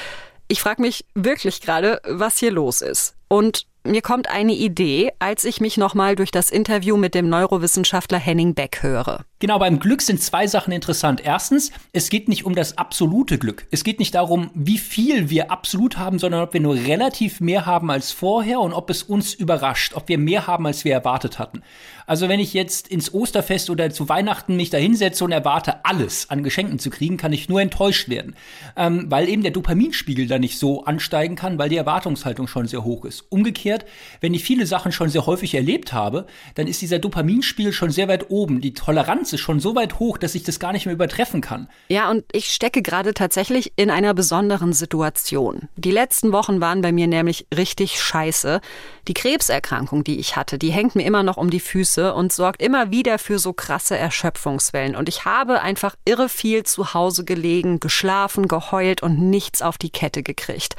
Ich 0.47 0.61
frage 0.61 0.81
mich 0.81 1.05
wirklich 1.13 1.59
gerade, 1.59 1.99
was 2.05 2.37
hier 2.37 2.51
los 2.51 2.81
ist. 2.81 3.15
Und 3.27 3.67
mir 3.83 4.01
kommt 4.01 4.29
eine 4.29 4.53
Idee, 4.53 5.11
als 5.19 5.43
ich 5.43 5.59
mich 5.59 5.75
nochmal 5.75 6.15
durch 6.15 6.31
das 6.31 6.49
Interview 6.49 6.95
mit 6.95 7.15
dem 7.15 7.27
Neurowissenschaftler 7.27 8.17
Henning 8.17 8.53
Beck 8.53 8.81
höre. 8.81 9.25
Genau, 9.43 9.59
beim 9.59 9.77
Glück 9.77 10.01
sind 10.01 10.21
zwei 10.21 10.47
Sachen 10.47 10.71
interessant. 10.71 11.19
Erstens, 11.21 11.73
es 11.91 12.09
geht 12.09 12.29
nicht 12.29 12.45
um 12.45 12.55
das 12.55 12.77
absolute 12.77 13.37
Glück. 13.37 13.67
Es 13.71 13.83
geht 13.83 13.99
nicht 13.99 14.15
darum, 14.15 14.51
wie 14.53 14.77
viel 14.77 15.29
wir 15.29 15.51
absolut 15.51 15.97
haben, 15.97 16.17
sondern 16.17 16.43
ob 16.43 16.53
wir 16.53 16.61
nur 16.61 16.75
relativ 16.75 17.41
mehr 17.41 17.65
haben 17.65 17.91
als 17.91 18.13
vorher 18.13 18.61
und 18.61 18.71
ob 18.71 18.89
es 18.89 19.03
uns 19.03 19.33
überrascht, 19.33 19.95
ob 19.95 20.07
wir 20.07 20.17
mehr 20.17 20.47
haben, 20.47 20.65
als 20.65 20.85
wir 20.85 20.93
erwartet 20.93 21.39
hatten. 21.39 21.61
Also 22.05 22.29
wenn 22.29 22.39
ich 22.39 22.53
jetzt 22.53 22.87
ins 22.87 23.13
Osterfest 23.13 23.69
oder 23.69 23.89
zu 23.89 24.07
Weihnachten 24.07 24.55
mich 24.55 24.69
da 24.69 24.77
hinsetze 24.77 25.25
und 25.25 25.33
erwarte, 25.33 25.83
alles 25.83 26.29
an 26.29 26.43
Geschenken 26.43 26.79
zu 26.79 26.89
kriegen, 26.89 27.17
kann 27.17 27.33
ich 27.33 27.49
nur 27.49 27.61
enttäuscht 27.61 28.07
werden. 28.07 28.35
Ähm, 28.77 29.07
weil 29.09 29.27
eben 29.27 29.41
der 29.41 29.51
Dopaminspiegel 29.51 30.27
da 30.27 30.39
nicht 30.39 30.57
so 30.57 30.85
ansteigen 30.85 31.35
kann, 31.35 31.57
weil 31.57 31.67
die 31.67 31.75
Erwartungshaltung 31.75 32.47
schon 32.47 32.67
sehr 32.67 32.85
hoch 32.85 33.03
ist. 33.03 33.25
Umgekehrt, 33.29 33.83
wenn 34.21 34.33
ich 34.33 34.43
viele 34.45 34.65
Sachen 34.65 34.93
schon 34.93 35.09
sehr 35.09 35.25
häufig 35.25 35.53
erlebt 35.53 35.91
habe, 35.91 36.27
dann 36.55 36.67
ist 36.67 36.81
dieser 36.81 36.99
Dopaminspiegel 36.99 37.73
schon 37.73 37.91
sehr 37.91 38.07
weit 38.07 38.29
oben. 38.29 38.61
Die 38.61 38.73
Toleranz 38.73 39.32
Ist 39.33 39.41
schon 39.41 39.59
so 39.59 39.75
weit 39.75 39.99
hoch, 39.99 40.17
dass 40.17 40.35
ich 40.35 40.43
das 40.43 40.59
gar 40.59 40.73
nicht 40.73 40.85
mehr 40.85 40.93
übertreffen 40.93 41.41
kann. 41.41 41.67
Ja, 41.87 42.11
und 42.11 42.23
ich 42.31 42.53
stecke 42.53 42.81
gerade 42.81 43.13
tatsächlich 43.13 43.73
in 43.75 43.89
einer 43.89 44.13
besonderen 44.13 44.73
Situation. 44.73 45.69
Die 45.75 45.91
letzten 45.91 46.31
Wochen 46.31 46.61
waren 46.61 46.81
bei 46.81 46.91
mir 46.91 47.07
nämlich 47.07 47.47
richtig 47.55 47.99
scheiße. 47.99 48.61
Die 49.07 49.13
Krebserkrankung, 49.13 50.03
die 50.03 50.19
ich 50.19 50.35
hatte, 50.35 50.59
die 50.59 50.71
hängt 50.71 50.95
mir 50.95 51.05
immer 51.05 51.23
noch 51.23 51.37
um 51.37 51.49
die 51.49 51.59
Füße 51.59 52.13
und 52.13 52.31
sorgt 52.31 52.61
immer 52.61 52.91
wieder 52.91 53.17
für 53.17 53.39
so 53.39 53.53
krasse 53.53 53.97
Erschöpfungswellen. 53.97 54.95
Und 54.95 55.09
ich 55.09 55.25
habe 55.25 55.61
einfach 55.61 55.95
irre 56.05 56.29
viel 56.29 56.63
zu 56.63 56.93
Hause 56.93 57.25
gelegen, 57.25 57.79
geschlafen, 57.79 58.47
geheult 58.47 59.01
und 59.01 59.19
nichts 59.19 59.61
auf 59.61 59.77
die 59.77 59.89
Kette 59.89 60.21
gekriegt. 60.21 60.75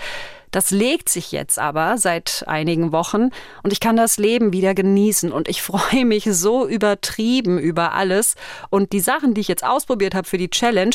Das 0.54 0.70
legt 0.70 1.08
sich 1.08 1.32
jetzt 1.32 1.58
aber 1.58 1.98
seit 1.98 2.44
einigen 2.46 2.92
Wochen 2.92 3.30
und 3.64 3.72
ich 3.72 3.80
kann 3.80 3.96
das 3.96 4.18
Leben 4.18 4.52
wieder 4.52 4.72
genießen 4.72 5.32
und 5.32 5.48
ich 5.48 5.62
freue 5.62 6.04
mich 6.04 6.28
so 6.30 6.64
übertrieben 6.64 7.58
über 7.58 7.92
alles 7.92 8.36
und 8.70 8.92
die 8.92 9.00
Sachen, 9.00 9.34
die 9.34 9.40
ich 9.40 9.48
jetzt 9.48 9.64
ausprobiert 9.64 10.14
habe 10.14 10.28
für 10.28 10.38
die 10.38 10.50
Challenge, 10.50 10.94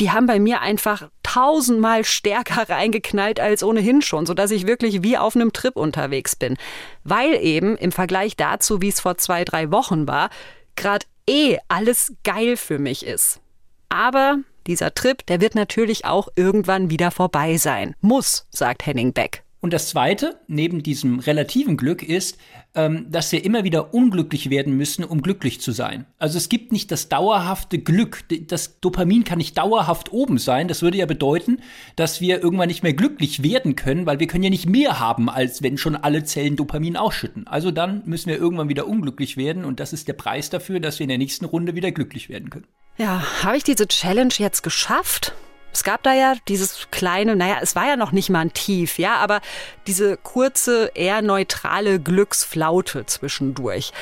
die 0.00 0.10
haben 0.10 0.26
bei 0.26 0.40
mir 0.40 0.60
einfach 0.60 1.08
tausendmal 1.22 2.04
stärker 2.04 2.68
reingeknallt 2.68 3.38
als 3.38 3.62
ohnehin 3.62 4.02
schon, 4.02 4.26
sodass 4.26 4.50
ich 4.50 4.66
wirklich 4.66 5.04
wie 5.04 5.16
auf 5.16 5.36
einem 5.36 5.52
Trip 5.52 5.76
unterwegs 5.76 6.34
bin. 6.34 6.56
Weil 7.04 7.34
eben 7.34 7.76
im 7.76 7.92
Vergleich 7.92 8.34
dazu, 8.34 8.82
wie 8.82 8.88
es 8.88 8.98
vor 8.98 9.18
zwei, 9.18 9.44
drei 9.44 9.70
Wochen 9.70 10.08
war, 10.08 10.30
gerade 10.74 11.06
eh 11.28 11.58
alles 11.68 12.12
geil 12.24 12.56
für 12.56 12.80
mich 12.80 13.06
ist. 13.06 13.40
Aber 13.88 14.38
dieser 14.66 14.94
Trip, 14.94 15.24
der 15.26 15.40
wird 15.40 15.54
natürlich 15.54 16.04
auch 16.04 16.28
irgendwann 16.36 16.90
wieder 16.90 17.10
vorbei 17.10 17.56
sein. 17.56 17.94
Muss, 18.00 18.46
sagt 18.50 18.86
Henning 18.86 19.12
Beck. 19.12 19.42
Und 19.66 19.72
das 19.72 19.88
Zweite, 19.88 20.38
neben 20.46 20.82
diesem 20.82 21.18
relativen 21.18 21.76
Glück, 21.76 22.02
ist, 22.02 22.38
ähm, 22.74 23.06
dass 23.10 23.32
wir 23.32 23.44
immer 23.44 23.64
wieder 23.64 23.94
unglücklich 23.94 24.48
werden 24.50 24.76
müssen, 24.76 25.02
um 25.02 25.22
glücklich 25.22 25.60
zu 25.60 25.72
sein. 25.72 26.04
Also 26.18 26.36
es 26.36 26.48
gibt 26.48 26.70
nicht 26.70 26.92
das 26.92 27.08
dauerhafte 27.08 27.78
Glück. 27.78 28.22
Das 28.46 28.80
Dopamin 28.80 29.24
kann 29.24 29.38
nicht 29.38 29.58
dauerhaft 29.58 30.12
oben 30.12 30.38
sein. 30.38 30.68
Das 30.68 30.82
würde 30.82 30.98
ja 30.98 31.06
bedeuten, 31.06 31.62
dass 31.96 32.20
wir 32.20 32.42
irgendwann 32.42 32.68
nicht 32.68 32.82
mehr 32.82 32.92
glücklich 32.92 33.42
werden 33.42 33.74
können, 33.74 34.06
weil 34.06 34.20
wir 34.20 34.26
können 34.26 34.44
ja 34.44 34.50
nicht 34.50 34.68
mehr 34.68 35.00
haben, 35.00 35.28
als 35.28 35.62
wenn 35.62 35.78
schon 35.78 35.96
alle 35.96 36.22
Zellen 36.22 36.54
Dopamin 36.54 36.96
ausschütten. 36.96 37.48
Also 37.48 37.70
dann 37.70 38.02
müssen 38.04 38.28
wir 38.28 38.36
irgendwann 38.36 38.68
wieder 38.68 38.86
unglücklich 38.86 39.36
werden 39.36 39.64
und 39.64 39.80
das 39.80 39.92
ist 39.92 40.06
der 40.06 40.12
Preis 40.12 40.48
dafür, 40.48 40.78
dass 40.78 41.00
wir 41.00 41.04
in 41.04 41.08
der 41.08 41.18
nächsten 41.18 41.46
Runde 41.46 41.74
wieder 41.74 41.90
glücklich 41.90 42.28
werden 42.28 42.50
können. 42.50 42.66
Ja, 42.98 43.22
habe 43.42 43.56
ich 43.56 43.64
diese 43.64 43.86
Challenge 43.86 44.32
jetzt 44.38 44.62
geschafft? 44.62 45.34
Es 45.72 45.84
gab 45.84 46.02
da 46.02 46.14
ja 46.14 46.34
dieses 46.48 46.88
kleine, 46.90 47.36
naja, 47.36 47.58
es 47.60 47.76
war 47.76 47.86
ja 47.86 47.96
noch 47.96 48.12
nicht 48.12 48.30
mal 48.30 48.40
ein 48.40 48.54
Tief, 48.54 48.98
ja, 48.98 49.16
aber 49.16 49.42
diese 49.86 50.16
kurze, 50.16 50.90
eher 50.94 51.20
neutrale 51.20 52.00
Glücksflaute 52.00 53.04
zwischendurch. 53.04 53.92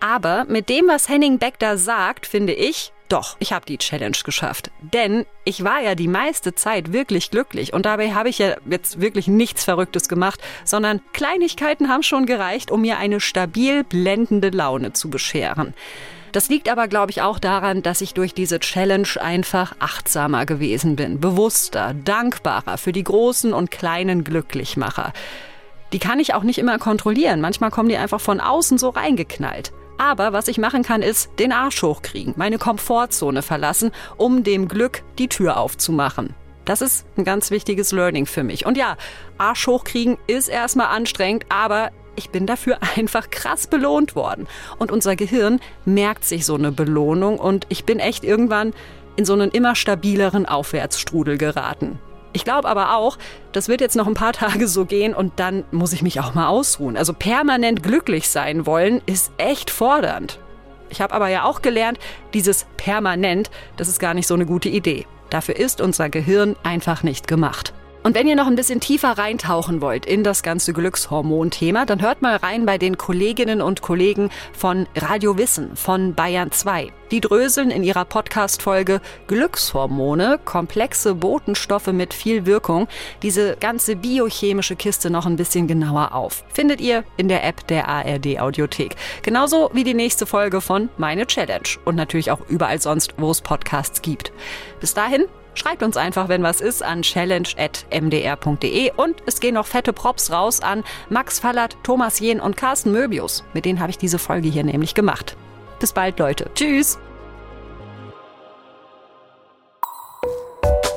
Aber 0.00 0.44
mit 0.44 0.68
dem, 0.68 0.86
was 0.86 1.08
Henning 1.08 1.38
Beck 1.38 1.58
da 1.58 1.78
sagt, 1.78 2.26
finde 2.26 2.52
ich, 2.52 2.92
doch, 3.08 3.36
ich 3.38 3.54
habe 3.54 3.64
die 3.64 3.78
Challenge 3.78 4.16
geschafft. 4.22 4.70
Denn 4.82 5.24
ich 5.44 5.64
war 5.64 5.80
ja 5.80 5.94
die 5.94 6.08
meiste 6.08 6.54
Zeit 6.54 6.92
wirklich 6.92 7.30
glücklich 7.30 7.72
und 7.72 7.86
dabei 7.86 8.12
habe 8.12 8.28
ich 8.28 8.38
ja 8.38 8.56
jetzt 8.68 9.00
wirklich 9.00 9.26
nichts 9.26 9.64
Verrücktes 9.64 10.08
gemacht, 10.08 10.42
sondern 10.64 11.00
Kleinigkeiten 11.14 11.88
haben 11.88 12.02
schon 12.02 12.26
gereicht, 12.26 12.70
um 12.70 12.82
mir 12.82 12.98
eine 12.98 13.20
stabil 13.20 13.84
blendende 13.84 14.50
Laune 14.50 14.92
zu 14.92 15.08
bescheren. 15.08 15.72
Das 16.34 16.48
liegt 16.48 16.68
aber, 16.68 16.88
glaube 16.88 17.12
ich, 17.12 17.22
auch 17.22 17.38
daran, 17.38 17.80
dass 17.80 18.00
ich 18.00 18.12
durch 18.12 18.34
diese 18.34 18.58
Challenge 18.58 19.06
einfach 19.20 19.76
achtsamer 19.78 20.46
gewesen 20.46 20.96
bin, 20.96 21.20
bewusster, 21.20 21.94
dankbarer 21.94 22.76
für 22.76 22.90
die 22.90 23.04
großen 23.04 23.52
und 23.52 23.70
kleinen 23.70 24.24
Glücklichmacher. 24.24 25.12
Die 25.92 26.00
kann 26.00 26.18
ich 26.18 26.34
auch 26.34 26.42
nicht 26.42 26.58
immer 26.58 26.80
kontrollieren. 26.80 27.40
Manchmal 27.40 27.70
kommen 27.70 27.88
die 27.88 27.96
einfach 27.96 28.20
von 28.20 28.40
außen 28.40 28.78
so 28.78 28.88
reingeknallt. 28.88 29.72
Aber 29.96 30.32
was 30.32 30.48
ich 30.48 30.58
machen 30.58 30.82
kann, 30.82 31.02
ist 31.02 31.30
den 31.38 31.52
Arsch 31.52 31.80
hochkriegen, 31.84 32.34
meine 32.36 32.58
Komfortzone 32.58 33.42
verlassen, 33.42 33.92
um 34.16 34.42
dem 34.42 34.66
Glück 34.66 35.04
die 35.18 35.28
Tür 35.28 35.56
aufzumachen. 35.56 36.34
Das 36.64 36.82
ist 36.82 37.06
ein 37.16 37.22
ganz 37.22 37.52
wichtiges 37.52 37.92
Learning 37.92 38.26
für 38.26 38.42
mich. 38.42 38.66
Und 38.66 38.76
ja, 38.76 38.96
Arsch 39.38 39.68
hochkriegen 39.68 40.18
ist 40.26 40.48
erstmal 40.48 40.88
anstrengend, 40.88 41.46
aber 41.48 41.92
ich 42.16 42.30
bin 42.30 42.46
dafür 42.46 42.78
einfach 42.96 43.30
krass 43.30 43.66
belohnt 43.66 44.16
worden. 44.16 44.46
Und 44.78 44.92
unser 44.92 45.16
Gehirn 45.16 45.60
merkt 45.84 46.24
sich 46.24 46.46
so 46.46 46.54
eine 46.54 46.72
Belohnung 46.72 47.38
und 47.38 47.66
ich 47.68 47.84
bin 47.84 47.98
echt 47.98 48.24
irgendwann 48.24 48.72
in 49.16 49.24
so 49.24 49.32
einen 49.32 49.50
immer 49.50 49.74
stabileren 49.74 50.46
Aufwärtsstrudel 50.46 51.38
geraten. 51.38 51.98
Ich 52.32 52.44
glaube 52.44 52.68
aber 52.68 52.96
auch, 52.96 53.16
das 53.52 53.68
wird 53.68 53.80
jetzt 53.80 53.94
noch 53.94 54.08
ein 54.08 54.14
paar 54.14 54.32
Tage 54.34 54.66
so 54.66 54.84
gehen 54.84 55.14
und 55.14 55.34
dann 55.36 55.64
muss 55.70 55.92
ich 55.92 56.02
mich 56.02 56.20
auch 56.20 56.34
mal 56.34 56.48
ausruhen. 56.48 56.96
Also 56.96 57.12
permanent 57.12 57.82
glücklich 57.82 58.28
sein 58.28 58.66
wollen 58.66 59.00
ist 59.06 59.32
echt 59.38 59.70
fordernd. 59.70 60.38
Ich 60.90 61.00
habe 61.00 61.14
aber 61.14 61.28
ja 61.28 61.44
auch 61.44 61.62
gelernt, 61.62 61.98
dieses 62.34 62.66
permanent, 62.76 63.50
das 63.76 63.88
ist 63.88 63.98
gar 63.98 64.14
nicht 64.14 64.26
so 64.26 64.34
eine 64.34 64.46
gute 64.46 64.68
Idee. 64.68 65.06
Dafür 65.30 65.56
ist 65.56 65.80
unser 65.80 66.08
Gehirn 66.08 66.56
einfach 66.62 67.02
nicht 67.02 67.26
gemacht. 67.26 67.72
Und 68.06 68.14
wenn 68.14 68.28
ihr 68.28 68.36
noch 68.36 68.48
ein 68.48 68.54
bisschen 68.54 68.80
tiefer 68.80 69.16
reintauchen 69.16 69.80
wollt 69.80 70.04
in 70.04 70.24
das 70.24 70.42
ganze 70.42 70.74
Glückshormon-Thema, 70.74 71.86
dann 71.86 72.02
hört 72.02 72.20
mal 72.20 72.36
rein 72.36 72.66
bei 72.66 72.76
den 72.76 72.98
Kolleginnen 72.98 73.62
und 73.62 73.80
Kollegen 73.80 74.28
von 74.52 74.86
Radio 74.94 75.38
Wissen 75.38 75.74
von 75.74 76.14
Bayern 76.14 76.52
2. 76.52 76.92
Die 77.10 77.22
dröseln 77.22 77.70
in 77.70 77.82
ihrer 77.82 78.04
Podcast-Folge 78.04 79.00
Glückshormone, 79.26 80.38
komplexe 80.44 81.14
Botenstoffe 81.14 81.86
mit 81.86 82.12
viel 82.12 82.44
Wirkung, 82.44 82.88
diese 83.22 83.56
ganze 83.56 83.96
biochemische 83.96 84.76
Kiste 84.76 85.08
noch 85.08 85.24
ein 85.24 85.36
bisschen 85.36 85.66
genauer 85.66 86.14
auf. 86.14 86.44
Findet 86.52 86.82
ihr 86.82 87.04
in 87.16 87.28
der 87.28 87.42
App 87.42 87.66
der 87.68 87.88
ARD 87.88 88.38
Audiothek. 88.38 88.96
Genauso 89.22 89.70
wie 89.72 89.84
die 89.84 89.94
nächste 89.94 90.26
Folge 90.26 90.60
von 90.60 90.90
Meine 90.98 91.26
Challenge 91.26 91.68
und 91.86 91.94
natürlich 91.94 92.30
auch 92.30 92.40
überall 92.48 92.82
sonst, 92.82 93.14
wo 93.16 93.30
es 93.30 93.40
Podcasts 93.40 94.02
gibt. 94.02 94.30
Bis 94.78 94.92
dahin, 94.92 95.24
Schreibt 95.54 95.82
uns 95.82 95.96
einfach, 95.96 96.28
wenn 96.28 96.42
was 96.42 96.60
ist, 96.60 96.82
an 96.82 97.02
challenge.mdr.de 97.02 98.92
und 98.96 99.22
es 99.26 99.40
gehen 99.40 99.54
noch 99.54 99.66
fette 99.66 99.92
Props 99.92 100.30
raus 100.30 100.60
an 100.60 100.84
Max 101.08 101.38
Fallert, 101.38 101.76
Thomas 101.82 102.20
Jehn 102.20 102.40
und 102.40 102.56
Carsten 102.56 102.92
Möbius. 102.92 103.44
Mit 103.54 103.64
denen 103.64 103.80
habe 103.80 103.90
ich 103.90 103.98
diese 103.98 104.18
Folge 104.18 104.48
hier 104.48 104.64
nämlich 104.64 104.94
gemacht. 104.94 105.36
Bis 105.78 105.92
bald, 105.92 106.18
Leute. 106.18 106.50
Tschüss. 106.54 106.98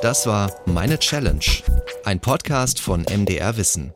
Das 0.02 0.26
war 0.26 0.50
Meine 0.66 0.98
Challenge, 0.98 1.44
ein 2.04 2.20
Podcast 2.20 2.80
von 2.80 3.02
MDR 3.02 3.56
Wissen. 3.56 3.92